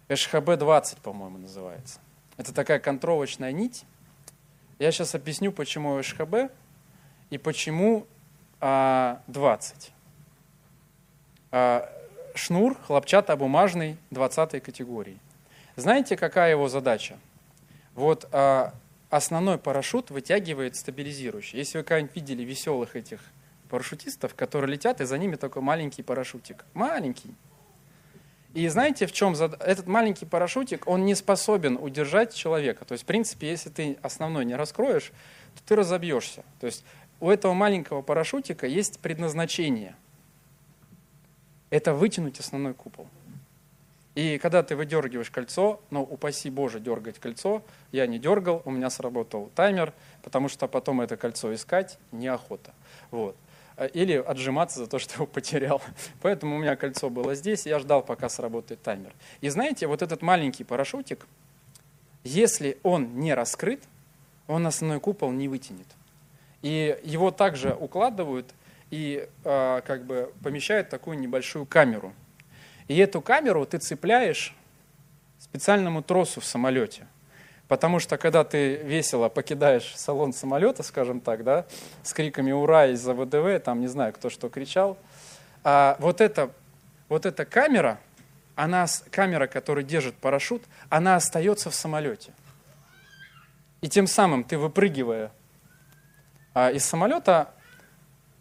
[0.09, 2.01] ШХБ-20, по-моему, называется.
[2.37, 3.85] Это такая контровочная нить.
[4.79, 6.53] Я сейчас объясню, почему ШХБ
[7.31, 8.07] и почему
[8.61, 9.93] 20.
[11.51, 11.93] А,
[12.35, 15.19] шнур хлопчатобумажный 20 категории.
[15.77, 17.19] Знаете, какая его задача?
[17.95, 18.75] Вот а,
[19.11, 21.59] основной парашют вытягивает стабилизирующий.
[21.59, 23.21] Если вы когда-нибудь видели веселых этих
[23.69, 26.65] парашютистов, которые летят, и за ними такой маленький парашютик.
[26.75, 27.35] Маленький.
[28.55, 29.61] И знаете, в чем зад...
[29.63, 32.85] этот маленький парашютик, он не способен удержать человека.
[32.85, 35.11] То есть, в принципе, если ты основной не раскроешь,
[35.55, 36.45] то ты разобьешься.
[36.61, 36.85] То есть
[37.21, 39.97] у этого маленького парашютика есть предназначение.
[41.71, 43.09] Это вытянуть основной купол.
[44.15, 48.91] И когда ты выдергиваешь кольцо, ну, упаси Боже, дергать кольцо, я не дергал, у меня
[48.91, 52.75] сработал таймер, потому что потом это кольцо искать неохота.
[53.11, 53.37] Вот.
[53.77, 55.81] Э, или отжиматься за то, что его потерял.
[56.21, 59.15] Поэтому у меня кольцо было здесь, я ждал, пока сработает таймер.
[59.41, 61.27] И знаете, вот этот маленький парашютик,
[62.23, 63.83] если он не раскрыт,
[64.47, 65.87] он основной купол не вытянет.
[66.61, 68.53] И его также укладывают
[68.91, 72.13] и э, как бы помещают такую небольшую камеру–
[72.89, 74.55] и эту камеру ты цепляешь
[75.39, 77.07] специальному тросу в самолете.
[77.69, 81.65] Потому что когда ты весело покидаешь салон самолета, скажем так, да,
[82.03, 84.99] с криками «Ура!» из-за ВДВ, там не знаю, кто что кричал,
[85.65, 86.51] а вот, эта,
[87.09, 87.99] вот эта камера,
[88.57, 92.33] она, камера, которая держит парашют, она остается в самолете.
[93.81, 95.33] И тем самым ты, выпрыгивая
[96.55, 97.55] а, из самолета,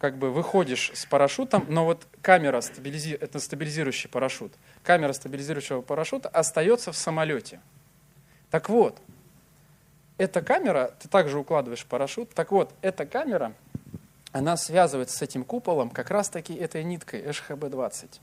[0.02, 3.12] как бы выходишь с парашютом, но вот камера, стабилизи...
[3.12, 7.60] это стабилизирующий парашют, камера стабилизирующего парашюта остается в самолете.
[8.50, 8.98] Так вот,
[10.18, 13.52] эта камера, ты также укладываешь парашют, так вот, эта камера,
[14.32, 18.18] она связывается с этим куполом как раз-таки этой ниткой ШХБ-20.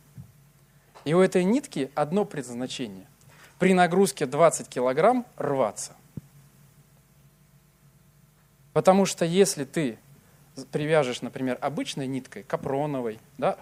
[1.06, 3.08] И у этой нитки одно предназначение.
[3.58, 5.94] При нагрузке 20 килограмм рваться.
[8.74, 9.98] Потому что если ты
[10.72, 13.58] привяжешь, например, обычной ниткой, капроновой, да,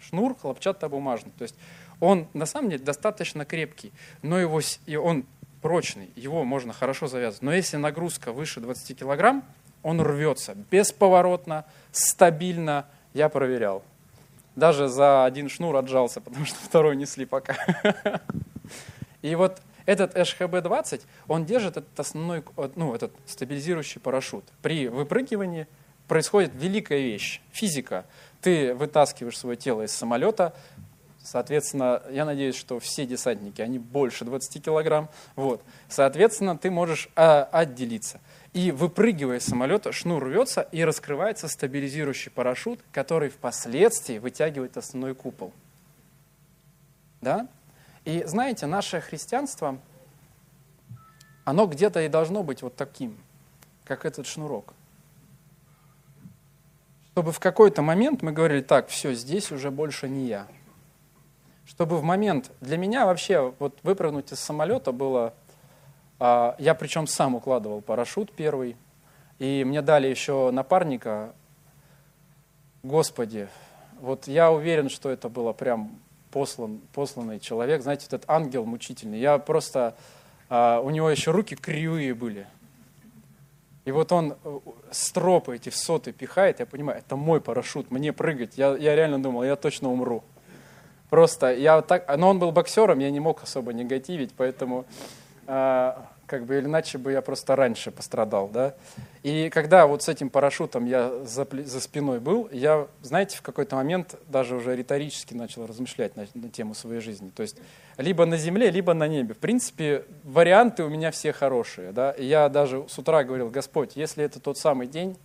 [0.00, 1.56] шнур хлопчатобумажный, то есть
[2.00, 5.24] он на самом деле достаточно крепкий, но его, и он
[5.62, 7.42] прочный, его можно хорошо завязывать.
[7.42, 9.44] Но если нагрузка выше 20 килограмм,
[9.82, 12.86] он рвется бесповоротно, стабильно.
[13.12, 13.82] Я проверял.
[14.56, 17.56] Даже за один шнур отжался, потому что второй несли пока.
[19.22, 22.42] И вот этот ШХБ-20, он держит этот основной,
[22.76, 24.44] ну, этот стабилизирующий парашют.
[24.62, 25.66] При выпрыгивании
[26.08, 28.04] происходит великая вещь, физика.
[28.40, 30.54] Ты вытаскиваешь свое тело из самолета,
[31.22, 35.62] соответственно, я надеюсь, что все десантники, они больше 20 килограмм, вот.
[35.88, 38.20] соответственно, ты можешь а, отделиться.
[38.52, 45.52] И выпрыгивая из самолета, шнур рвется и раскрывается стабилизирующий парашют, который впоследствии вытягивает основной купол.
[47.20, 47.48] Да?
[48.04, 49.78] И знаете, наше христианство,
[51.44, 53.18] оно где-то и должно быть вот таким,
[53.84, 54.74] как этот шнурок
[57.14, 60.48] чтобы в какой-то момент мы говорили, так, все, здесь уже больше не я.
[61.64, 65.32] Чтобы в момент, для меня вообще, вот выпрыгнуть из самолета было,
[66.18, 68.76] а, я причем сам укладывал парашют первый,
[69.38, 71.36] и мне дали еще напарника,
[72.82, 73.46] Господи,
[74.00, 76.00] вот я уверен, что это было прям
[76.32, 79.20] послан, посланный человек, знаете, этот ангел мучительный.
[79.20, 79.94] Я просто,
[80.48, 82.48] а, у него еще руки кривые были,
[83.84, 84.58] и вот он э,
[84.90, 88.56] стропы эти в соты пихает, я понимаю, это мой парашют, мне прыгать.
[88.56, 90.24] Я, я реально думал, я точно умру.
[91.10, 94.86] Просто я так, но он был боксером, я не мог особо негативить, поэтому
[95.46, 95.94] э,
[96.26, 98.74] как бы иначе бы я просто раньше пострадал, да.
[99.22, 103.76] И когда вот с этим парашютом я за, за спиной был, я, знаете, в какой-то
[103.76, 107.30] момент даже уже риторически начал размышлять на, на тему своей жизни.
[107.34, 107.56] То есть
[107.96, 109.34] либо на земле, либо на небе.
[109.34, 112.12] В принципе, варианты у меня все хорошие, да.
[112.12, 115.16] И я даже с утра говорил, Господь, если это тот самый день,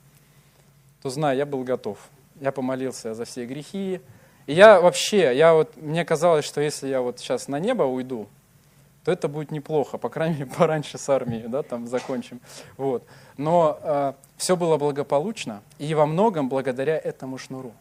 [1.02, 1.98] то знаю, я был готов.
[2.40, 4.02] Я помолился за все грехи.
[4.46, 8.28] И я вообще, я вот, мне казалось, что если я вот сейчас на небо уйду,
[9.04, 12.42] то это будет неплохо, по крайней мере, пораньше с армией, да, там закончим.
[12.78, 13.06] Вот.
[13.38, 17.74] Но э, все было благополучно, и во многом благодаря этому шнуру.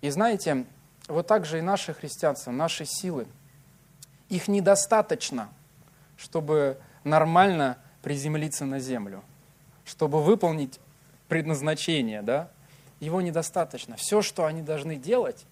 [0.00, 0.64] И знаете,
[1.08, 3.26] вот так же и наше христианство, наши силы,
[4.28, 5.48] их недостаточно,
[6.16, 9.22] чтобы нормально приземлиться на землю,
[9.84, 10.78] чтобы выполнить
[11.28, 12.50] предназначение, да,
[13.00, 13.96] его недостаточно.
[13.96, 15.46] Все, что они должны делать,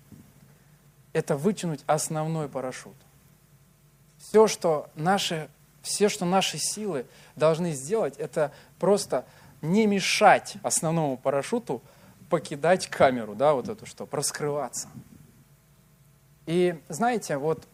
[1.13, 2.95] это вытянуть основной парашют
[4.29, 5.49] все, что наши,
[5.83, 9.25] все, что наши силы должны сделать, это просто
[9.63, 11.81] не мешать основному парашюту
[12.29, 14.89] покидать камеру, да, вот эту что, раскрываться.
[16.47, 17.69] И знаете, вот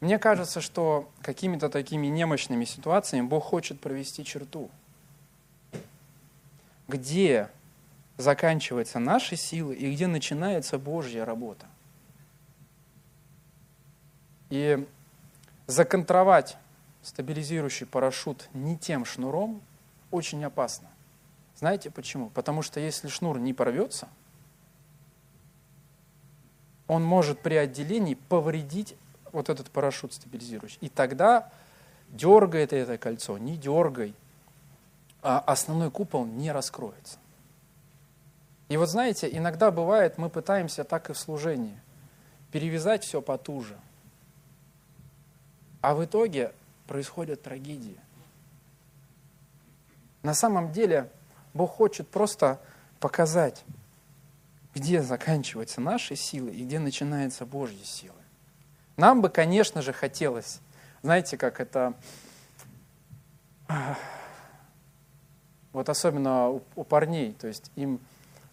[0.00, 4.70] мне кажется, что какими-то такими немощными ситуациями Бог хочет провести черту,
[6.88, 7.50] где
[8.16, 11.66] заканчиваются наши силы и где начинается Божья работа.
[14.50, 14.84] И
[15.68, 16.56] законтровать
[17.02, 19.62] стабилизирующий парашют не тем шнуром
[20.10, 20.88] очень опасно.
[21.56, 22.30] Знаете почему?
[22.30, 24.08] Потому что если шнур не порвется,
[26.86, 28.96] он может при отделении повредить
[29.30, 30.78] вот этот парашют стабилизирующий.
[30.80, 31.52] И тогда
[32.08, 34.14] дергай это, это кольцо, не дергай,
[35.20, 37.18] а основной купол не раскроется.
[38.68, 41.78] И вот знаете, иногда бывает, мы пытаемся так и в служении
[42.52, 43.76] перевязать все потуже–
[45.80, 46.52] а в итоге
[46.86, 47.98] происходят трагедии.
[50.22, 51.10] На самом деле
[51.54, 52.60] Бог хочет просто
[52.98, 53.64] показать,
[54.74, 58.14] где заканчиваются наши силы и где начинаются Божьи силы.
[58.96, 60.60] Нам бы, конечно же, хотелось,
[61.02, 61.94] знаете, как это,
[65.72, 68.00] вот особенно у, у парней, то есть им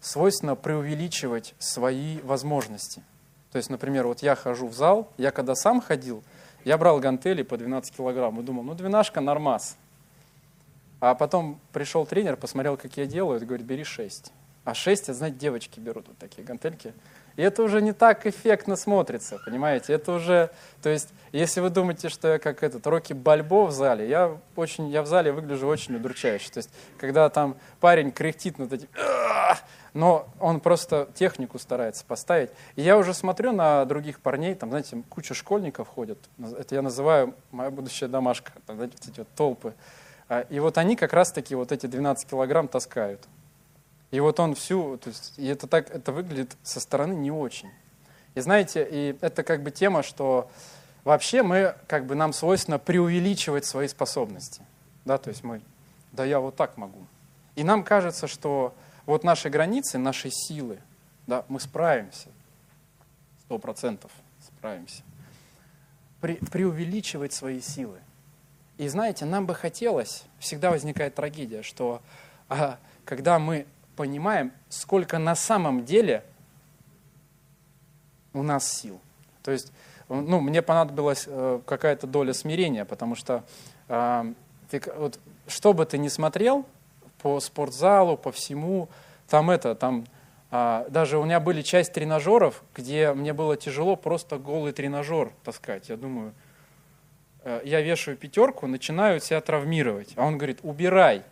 [0.00, 3.02] свойственно преувеличивать свои возможности.
[3.50, 6.22] То есть, например, вот я хожу в зал, я когда сам ходил–
[6.66, 9.76] я брал гантели по 12 килограмм и думал, ну двенашка нормас.
[10.98, 14.32] А потом пришел тренер, посмотрел, как я делаю, и говорит, бери 6.
[14.64, 16.92] А 6, это, знаете, девочки берут вот такие гантельки.
[17.36, 19.92] И это уже не так эффектно смотрится, понимаете?
[19.92, 20.50] Это уже,
[20.82, 24.88] то есть, если вы думаете, что я как этот Рокки Бальбо в зале, я, очень,
[24.88, 26.50] я в зале выгляжу очень удручающе.
[26.50, 28.88] То есть, когда там парень кряхтит над этим,
[29.96, 32.50] но он просто технику старается поставить.
[32.74, 37.34] И я уже смотрю на других парней, там, знаете, куча школьников ходят, это я называю
[37.50, 39.74] моя будущая домашка, там, знаете, эти вот толпы.
[40.28, 43.26] А, и вот они как раз-таки вот эти 12 килограмм таскают.
[44.10, 47.70] И вот он всю, то есть, и это так, это выглядит со стороны не очень.
[48.34, 50.50] И знаете, и это как бы тема, что
[51.04, 54.60] вообще мы, как бы нам свойственно преувеличивать свои способности.
[55.06, 55.62] Да, то есть мы,
[56.12, 57.06] да я вот так могу.
[57.54, 58.74] И нам кажется, что
[59.06, 60.78] вот наши границы, наши силы,
[61.26, 62.28] да, мы справимся.
[63.40, 64.10] Сто процентов
[64.44, 65.02] справимся.
[66.20, 67.98] При, преувеличивать свои силы.
[68.78, 72.02] И знаете, нам бы хотелось, всегда возникает трагедия, что
[72.48, 76.22] а, когда мы понимаем, сколько на самом деле
[78.34, 79.00] у нас сил.
[79.42, 79.72] То есть,
[80.08, 83.44] ну, мне понадобилась э, какая-то доля смирения, потому что
[83.88, 84.34] э,
[84.70, 86.66] ты, вот, что бы ты ни смотрел,
[87.26, 88.88] по спортзалу, по всему.
[89.28, 90.04] Там это, там
[90.52, 95.88] а, даже у меня были часть тренажеров, где мне было тяжело просто голый тренажер таскать.
[95.88, 96.32] Я думаю,
[97.42, 100.12] э, я вешаю пятерку, начинаю себя травмировать.
[100.14, 101.24] А он говорит, убирай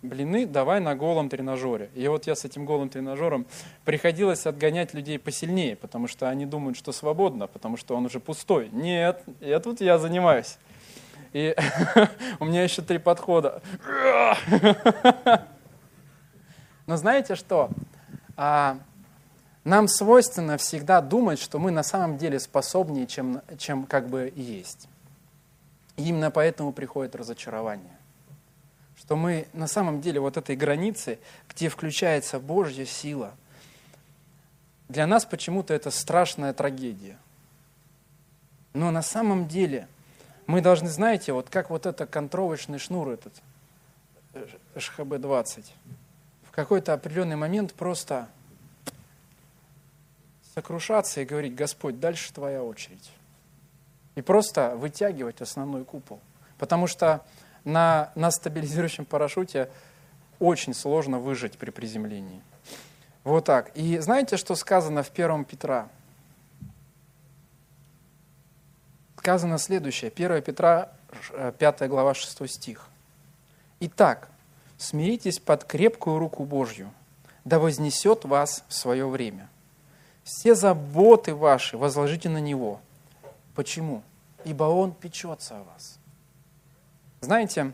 [0.00, 1.90] блины, давай на голом тренажере.
[1.94, 3.44] И вот я с этим голым тренажером
[3.84, 8.70] приходилось отгонять людей посильнее, потому что они думают, что свободно, потому что он уже пустой.
[8.72, 10.56] Нет, я тут я занимаюсь.
[11.34, 11.54] И
[12.40, 13.60] у меня еще три подхода.
[16.86, 17.70] Но знаете что?
[18.36, 18.78] А,
[19.64, 24.88] нам свойственно всегда думать, что мы на самом деле способнее, чем, чем как бы есть.
[25.96, 27.98] И именно поэтому приходит разочарование.
[28.96, 31.18] Что мы на самом деле вот этой границы,
[31.48, 33.32] где включается Божья сила,
[34.88, 37.18] для нас почему-то это страшная трагедия.
[38.72, 39.88] Но на самом деле
[40.46, 43.32] мы должны, знаете, вот как вот это контровочный шнур этот,
[44.74, 45.64] ШХБ-20,
[46.42, 48.28] в какой-то определенный момент просто
[50.54, 53.10] сокрушаться и говорить, Господь, дальше твоя очередь.
[54.14, 56.20] И просто вытягивать основной купол.
[56.58, 57.24] Потому что
[57.64, 59.68] на, на стабилизирующем парашюте
[60.38, 62.40] очень сложно выжить при приземлении.
[63.24, 63.72] Вот так.
[63.74, 65.88] И знаете, что сказано в 1 Петра?
[69.24, 70.12] Сказано следующее.
[70.14, 70.90] 1 Петра,
[71.58, 72.90] 5 э, глава, 6 стих.
[73.80, 74.28] «Итак,
[74.76, 76.92] смиритесь под крепкую руку Божью,
[77.46, 79.48] да вознесет вас в свое время.
[80.24, 82.82] Все заботы ваши возложите на Него.
[83.54, 84.02] Почему?
[84.44, 85.98] Ибо Он печется о вас».
[87.22, 87.72] Знаете,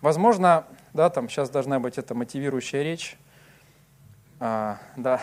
[0.00, 3.18] возможно, да, там сейчас должна быть эта мотивирующая речь.
[4.38, 5.20] А, да,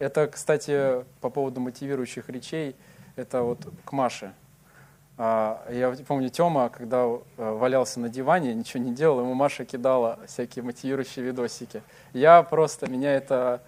[0.00, 2.74] это, кстати, по поводу мотивирующих речей–
[3.16, 4.32] это вот к Маше.
[5.22, 10.18] А, я помню, Тёма, когда э, валялся на диване, ничего не делал, ему Маша кидала
[10.26, 11.82] всякие мотивирующие видосики.
[12.14, 13.60] Я просто, меня это,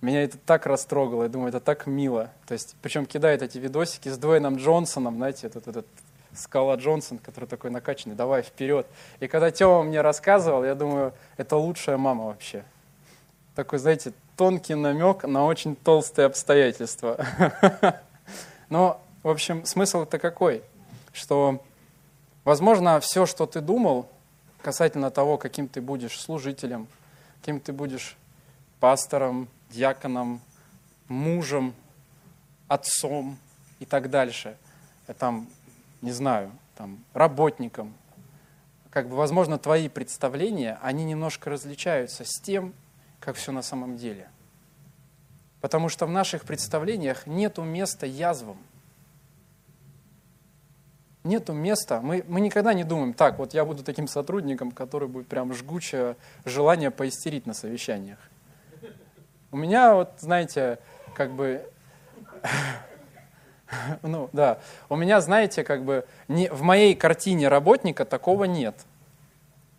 [0.00, 2.32] меня это так растрогало, я думаю, это так мило.
[2.48, 5.86] То есть, причем кидает эти видосики с Дуэйном Джонсоном, знаете, этот, этот
[6.34, 8.88] Скала Джонсон, который такой накачанный, давай вперед.
[9.20, 12.64] И когда Тёма мне рассказывал, я думаю, это лучшая мама вообще.
[13.54, 17.24] Такой, знаете, тонкий намек на очень толстые обстоятельства.
[18.68, 20.62] Но, в общем, смысл-то какой?
[21.12, 21.60] Что,
[22.44, 24.08] возможно, все, что ты думал
[24.62, 26.86] касательно того, каким ты будешь служителем,
[27.40, 28.16] каким ты будешь
[28.78, 30.40] пастором, диаконом,
[31.08, 31.74] мужем,
[32.68, 33.36] отцом
[33.80, 34.56] и так дальше,
[35.18, 35.48] там,
[36.02, 37.92] не знаю, там, работником,
[38.90, 42.72] как бы, возможно, твои представления, они немножко различаются с тем,
[43.18, 44.28] как все на самом деле–
[45.60, 48.58] Потому что в наших представлениях нету места язвам.
[51.26, 52.00] Нету места.
[52.00, 56.16] Мы, мы никогда не думаем, так, вот я буду таким сотрудником, который будет прям жгучее
[56.44, 58.18] желание поистерить на совещаниях.
[59.50, 60.78] У меня вот, знаете,
[61.14, 61.68] как бы
[64.02, 68.76] ну да, у меня, знаете, как бы не, в моей картине работника такого нет.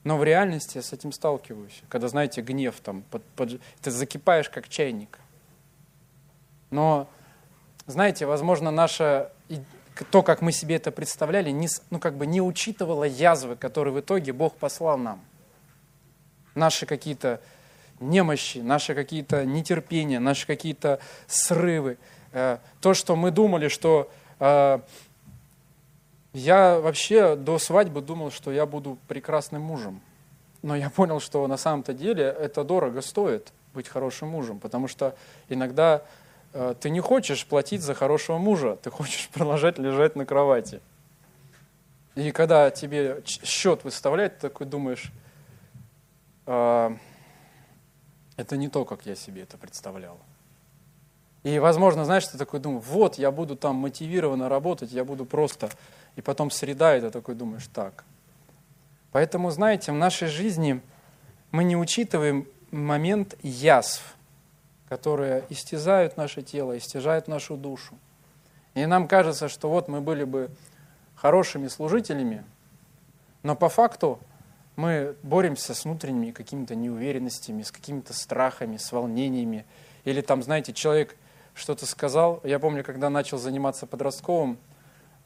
[0.03, 1.81] Но в реальности я с этим сталкиваюсь.
[1.89, 5.19] Когда, знаете, гнев там, под, под, ты закипаешь как чайник.
[6.71, 7.07] Но,
[7.87, 9.29] знаете, возможно, наше,
[10.03, 13.99] то, как мы себе это представляли, не, ну, как бы не учитывало язвы, которые в
[13.99, 15.21] итоге Бог послал нам.
[16.55, 17.41] Наши какие-то
[17.99, 21.97] немощи, наши какие-то нетерпения, наши какие-то срывы.
[22.31, 24.79] Э, то, что мы думали, что э,
[26.33, 30.01] я вообще до свадьбы думал, что я буду прекрасным мужем.
[30.61, 35.15] Но я понял, что на самом-то деле это дорого стоит быть хорошим мужем, потому что
[35.49, 36.01] иногда
[36.79, 40.81] ты не хочешь платить за хорошего мужа, ты хочешь продолжать лежать на кровати.
[42.15, 45.11] И когда тебе счет выставляют, ты такой думаешь,
[46.47, 46.95] э,
[48.37, 50.17] это не то, как я себе это представлял.
[51.43, 55.69] И, возможно, знаешь, ты такой думаешь, вот, я буду там мотивированно работать, я буду просто...
[56.15, 58.03] И потом среда, и ты такой думаешь, так.
[59.11, 60.81] Поэтому, знаете, в нашей жизни
[61.51, 64.16] мы не учитываем момент язв,
[64.89, 67.95] которые истязают наше тело, истязают нашу душу.
[68.73, 70.49] И нам кажется, что вот мы были бы
[71.15, 72.43] хорошими служителями,
[73.43, 74.19] но по факту
[74.75, 79.65] мы боремся с внутренними какими-то неуверенностями, с какими-то страхами, с волнениями.
[80.05, 81.15] Или там, знаете, человек
[81.55, 82.39] что-то сказал.
[82.43, 84.59] Я помню, когда начал заниматься подростковым,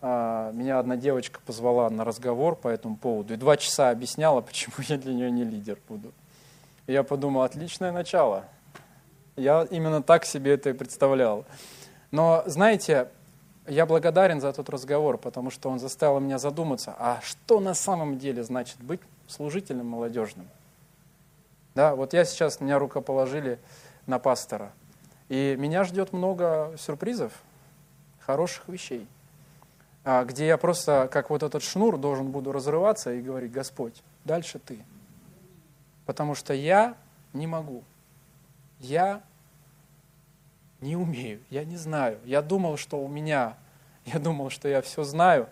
[0.02, 4.76] а, меня одна девочка позвала на разговор по этому поводу и два часа объясняла, почему
[4.88, 6.12] я для нее не лидер буду.
[6.88, 8.46] И я подумал, отличное начало.
[9.36, 11.46] Я именно так себе это и представлял.
[12.12, 13.08] Но, знаете,
[13.68, 18.18] я благодарен за тот разговор, потому что он заставил меня задуматься, а что на самом
[18.18, 20.48] деле значит быть служителем молодежным?
[21.74, 23.60] Да, вот я сейчас, меня рукоположили
[24.08, 24.74] на пастора,
[25.30, 27.32] и меня ждет много сюрпризов,
[28.20, 29.08] хороших вещей,
[30.04, 34.60] а, где я просто, как вот этот шнур, должен буду разрываться и говорить, Господь, дальше
[34.60, 34.80] Ты.
[36.06, 36.96] Потому что я
[37.34, 37.84] не могу.
[38.82, 39.22] Я
[40.82, 42.20] не умею, я не знаю.
[42.26, 43.56] Я думал, что у меня,
[44.06, 45.48] я думал, что я все знаю.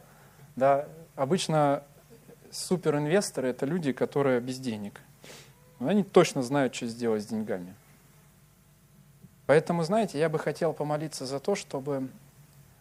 [0.56, 1.84] Да, обычно
[2.52, 5.02] суперинвесторы– это люди, которые без денег.
[5.80, 7.74] Они точно знают, что сделать с деньгами.
[9.46, 12.10] Поэтому, знаете, я бы хотел помолиться за то, чтобы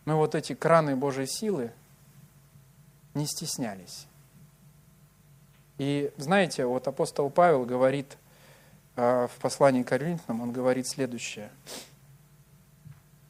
[0.05, 1.70] мы вот эти краны Божьей силы
[3.14, 4.07] не стеснялись.
[5.76, 8.16] И знаете, вот апостол Павел говорит
[8.99, 11.51] в послании к Коринфянам, он говорит следующее.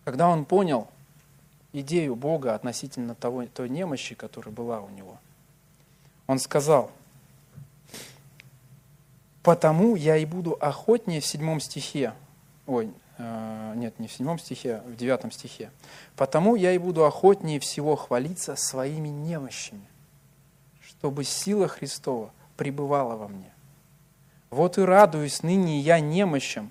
[0.05, 0.89] Когда он понял
[1.73, 5.19] идею Бога относительно того, той немощи, которая была у него,
[6.27, 6.91] он сказал,
[9.43, 12.13] «Потому я и буду охотнее» в седьмом стихе,
[12.67, 15.71] ой, Э, нет, не в седьмом стихе, в девятом стихе.
[16.17, 19.87] «Потому я и буду охотнее всего хвалиться своими немощами,
[20.81, 23.53] чтобы сила Христова пребывала во мне.
[24.51, 26.71] Вот и радуюсь ныне я немощам,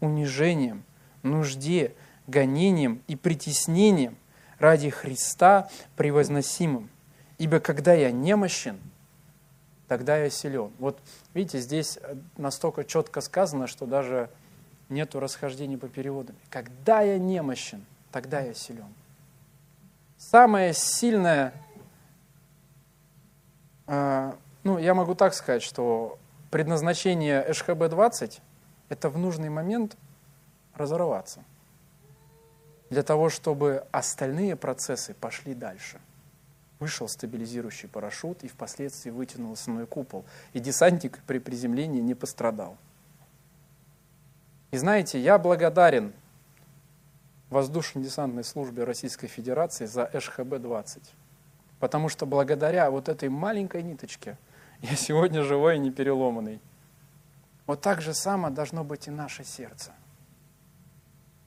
[0.00, 0.84] унижением,
[1.22, 1.94] нужде,
[2.26, 4.16] гонением и притеснением
[4.58, 6.90] ради Христа превозносимым.
[7.38, 8.78] Ибо когда я немощен,
[9.88, 10.70] тогда я силен».
[10.78, 10.98] Вот
[11.34, 11.98] видите, здесь
[12.36, 14.30] настолько четко сказано, что даже
[14.88, 16.36] нету расхождений по переводам.
[16.50, 18.92] Когда я немощен, тогда я силен.
[20.16, 21.52] Самое сильное,
[23.86, 24.32] э,
[24.64, 26.18] ну, я могу так сказать, что
[26.50, 28.40] предназначение ШХБ-20–
[28.88, 29.96] это в нужный момент
[30.74, 31.44] разорваться.
[32.90, 36.00] Для того, чтобы остальные процессы пошли дальше.
[36.78, 40.24] Вышел стабилизирующий парашют и впоследствии вытянул основной купол.
[40.52, 42.76] И десантник при приземлении не пострадал.
[44.70, 46.12] И знаете, я благодарен
[47.50, 51.02] воздушно-десантной службе Российской Федерации за ШХБ-20.
[51.80, 54.36] Потому что благодаря вот этой маленькой ниточке
[54.82, 56.60] я сегодня живой и не переломанный.
[57.66, 59.92] Вот так же само должно быть и наше сердце.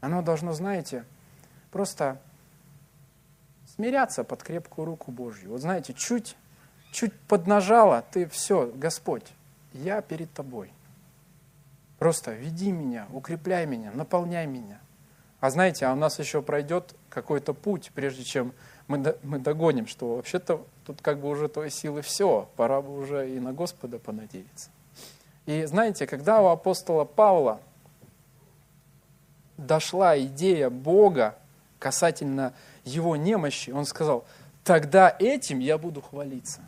[0.01, 1.05] Оно должно, знаете,
[1.71, 2.21] просто
[3.75, 5.51] смиряться под крепкую руку Божью.
[5.51, 6.35] Вот знаете, чуть,
[6.91, 9.31] чуть поднажало, ты все, Господь,
[9.73, 10.71] я перед тобой–
[12.01, 14.79] Просто веди меня, укрепляй меня, наполняй меня.
[15.39, 18.53] А знаете, а у нас еще пройдет какой-то путь, прежде чем
[18.87, 23.29] мы, мы догоним, что вообще-то тут как бы уже твоей силы все, пора бы уже
[23.29, 24.69] и на Господа понадеяться.
[25.45, 27.59] И знаете, когда у апостола Павла
[29.57, 31.35] дошла идея Бога
[31.79, 32.53] касательно
[32.83, 34.25] его немощи, он сказал,
[34.63, 36.61] тогда этим я буду хвалиться.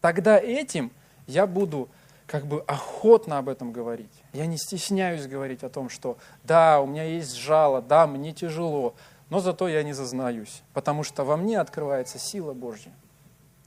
[0.00, 0.90] Тогда этим
[1.26, 1.88] я буду
[2.30, 4.22] как бы охотно об этом говорить.
[4.32, 8.94] Я не стесняюсь говорить о том, что да, у меня есть жало, да, мне тяжело,
[9.30, 12.92] но зато я не зазнаюсь, потому что во мне открывается сила Божья.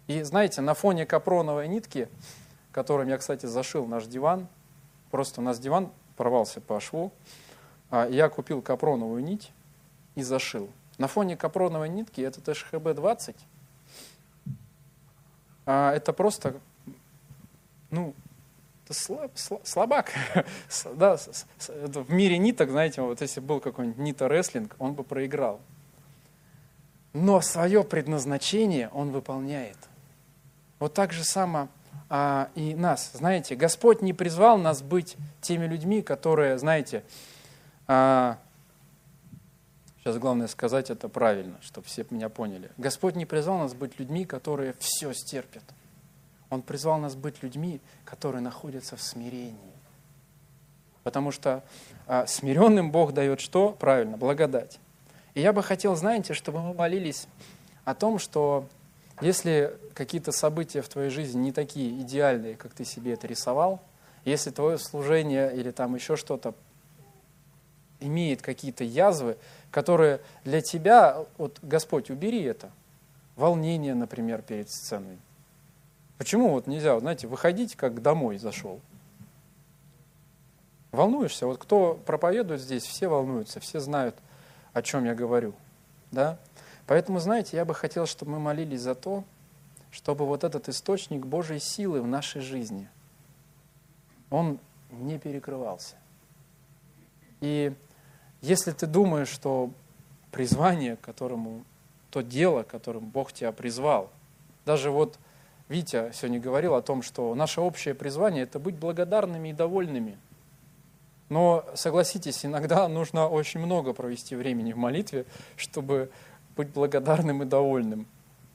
[0.07, 2.07] И знаете, на фоне капроновой нитки,
[2.71, 4.47] которым я, кстати, зашил наш диван,
[5.11, 7.11] просто у нас диван порвался по шву,
[7.89, 9.51] а я купил капроновую нить
[10.15, 10.69] и зашил.
[10.97, 13.35] На фоне капроновой нитки этот ШХБ-20,
[15.65, 16.61] а, это просто
[17.93, 18.15] ну,
[18.89, 19.31] слаб,
[19.63, 20.11] слабак.
[20.95, 25.61] да, в мире ниток, знаете, вот если был какой-нибудь нита-рестлинг, он бы проиграл.
[27.13, 29.77] Но свое предназначение он выполняет.
[30.79, 31.69] Вот так же само
[32.09, 33.11] а, и нас.
[33.13, 37.03] Знаете, Господь не призвал нас быть теми людьми, которые, знаете,
[37.87, 38.37] а,
[39.99, 42.71] сейчас главное сказать это правильно, чтобы все меня поняли.
[42.77, 45.63] Господь не призвал нас быть людьми, которые все стерпят.
[46.53, 49.73] Он призвал нас быть людьми, которые находятся в смирении.
[51.03, 51.63] Потому что
[52.07, 53.71] а, смиренным Бог дает что?
[53.71, 54.79] Правильно, благодать.
[55.33, 57.27] И я бы хотел, знаете, чтобы мы молились
[57.85, 58.67] о том, что
[59.21, 63.81] если какие-то события в твоей жизни не такие идеальные, как ты себе это рисовал,
[64.25, 66.53] если твое служение или там еще что-то
[67.99, 69.37] имеет какие-то язвы,
[69.71, 72.71] которые для тебя, вот Господь, убери это.
[73.35, 75.17] Волнение, например, перед сценой.
[76.23, 78.79] Почему вот нельзя, знаете, выходить, как домой зашел?
[80.93, 81.45] Волнуешься?
[81.45, 84.15] Вот кто проповедует здесь, все волнуются, все знают,
[84.71, 85.53] о чем я говорю.
[86.11, 86.39] Да?
[86.87, 89.25] Поэтому, знаете, я бы хотел, чтобы мы молились за то,
[89.91, 92.87] чтобы вот этот источник Божьей силы в нашей жизни,
[94.29, 94.59] он
[94.91, 95.95] не перекрывался.
[97.41, 97.73] И
[98.39, 99.71] если ты думаешь, что
[100.31, 101.65] призвание, которому,
[102.11, 104.09] то дело, которым Бог тебя призвал,
[104.65, 105.19] даже вот
[105.73, 110.19] Витя сегодня говорил о том, что наше общее призвание– это быть благодарными и довольными.
[111.29, 115.25] Но, согласитесь, иногда нужно очень много провести времени в молитве,
[115.57, 116.11] чтобы
[116.55, 118.05] быть благодарным и довольным.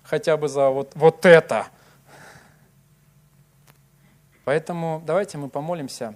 [0.04, 1.66] Хотя бы за вот, вот это.
[4.44, 6.14] Поэтому давайте мы помолимся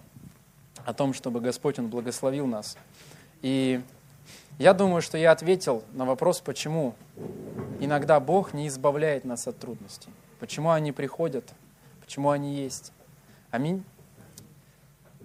[0.85, 2.77] о том, чтобы Господь Он благословил нас.
[3.41, 3.83] И
[4.61, 6.95] я думаю, что я ответил на вопрос, почему
[7.81, 10.11] иногда Бог не избавляет нас от трудностей.
[10.43, 11.55] Почему они приходят,
[12.01, 12.93] почему они есть.
[13.53, 13.85] Аминь.